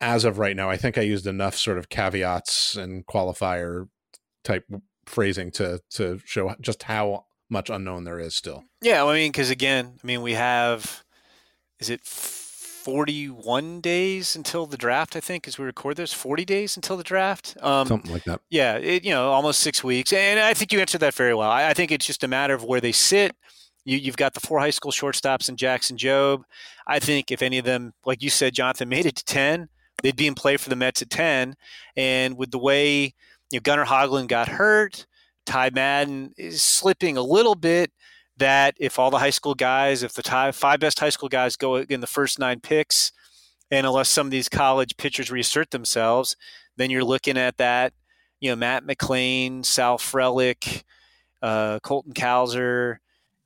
[0.00, 0.68] as of right now.
[0.68, 3.88] I think I used enough sort of caveats and qualifier
[4.42, 4.64] type
[5.06, 8.64] phrasing to to show just how much unknown there is still.
[8.82, 11.04] Yeah, I mean, because again, I mean, we have
[11.78, 12.00] is it
[12.84, 15.16] 41 days until the draft?
[15.16, 17.56] I think as we record this, 40 days until the draft.
[17.62, 18.42] Um, Something like that.
[18.50, 21.50] Yeah, it, you know, almost six weeks, and I think you answered that very well.
[21.50, 23.34] I, I think it's just a matter of where they sit.
[23.86, 26.42] You, you've got the four high school shortstops in Jackson Jobe.
[26.86, 29.68] I think if any of them, like you said, Jonathan, made it to 10,
[30.02, 31.54] they'd be in play for the Mets at 10.
[31.96, 33.14] And with the way
[33.50, 35.06] you know, Gunnar Hoglund got hurt,
[35.46, 37.90] Ty Madden is slipping a little bit
[38.36, 41.76] that if all the high school guys, if the five best high school guys go
[41.76, 43.12] in the first nine picks,
[43.70, 46.36] and unless some of these college pitchers reassert themselves,
[46.76, 47.92] then you're looking at that,
[48.40, 50.82] you know, Matt McLain, Sal Frelick,
[51.42, 52.96] uh, Colton Cowser,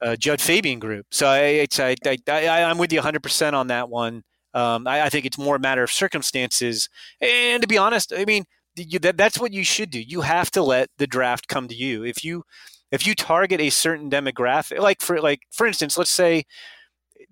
[0.01, 1.07] uh, Jud Fabian group.
[1.11, 1.97] So I, I,
[2.28, 4.22] I, am with you 100% on that one.
[4.55, 6.89] Um, I, I, think it's more a matter of circumstances.
[7.20, 8.45] And to be honest, I mean,
[8.76, 10.01] you, that, that's what you should do.
[10.01, 12.05] You have to let the draft come to you.
[12.05, 12.45] If you
[12.91, 16.45] if you target a certain demographic, like for like for instance, let's say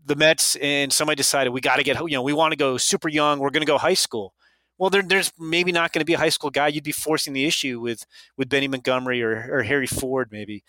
[0.04, 2.76] the Mets and somebody decided we got to get you know we want to go
[2.76, 4.34] super young, we're going to go high school.
[4.78, 6.68] Well, there, there's maybe not going to be a high school guy.
[6.68, 8.04] You'd be forcing the issue with
[8.36, 10.62] with Benny Montgomery or, or Harry Ford maybe.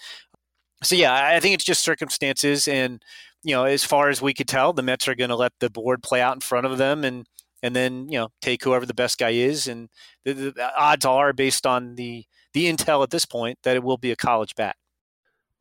[0.84, 3.02] So yeah, I think it's just circumstances, and
[3.44, 5.70] you know, as far as we could tell, the Mets are going to let the
[5.70, 7.26] board play out in front of them, and
[7.64, 9.90] and then you know take whoever the best guy is, and
[10.24, 12.26] the, the odds are based on the
[12.58, 14.76] the intel at this point that it will be a college bat.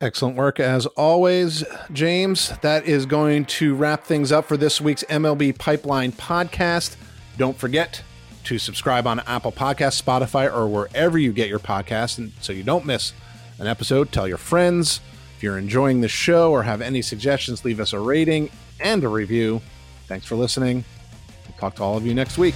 [0.01, 2.53] Excellent work as always, James.
[2.61, 6.95] That is going to wrap things up for this week's MLB Pipeline podcast.
[7.37, 8.01] Don't forget
[8.45, 12.63] to subscribe on Apple Podcasts, Spotify, or wherever you get your podcasts, and so you
[12.63, 13.13] don't miss
[13.59, 14.11] an episode.
[14.11, 14.99] Tell your friends.
[15.35, 19.07] If you're enjoying the show or have any suggestions, leave us a rating and a
[19.07, 19.61] review.
[20.07, 20.83] Thanks for listening.
[21.47, 22.55] We'll talk to all of you next week.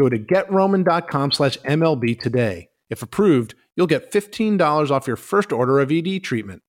[0.00, 2.70] Go to getroman.com slash MLB today.
[2.88, 6.62] If approved, you'll get $15 off your first order of ED treatment.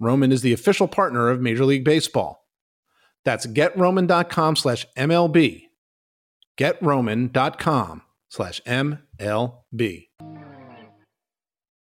[0.00, 2.42] Roman is the official partner of Major League Baseball.
[3.22, 5.64] That's getroman.com slash MLB.
[6.58, 10.08] Getroman.com slash MLB.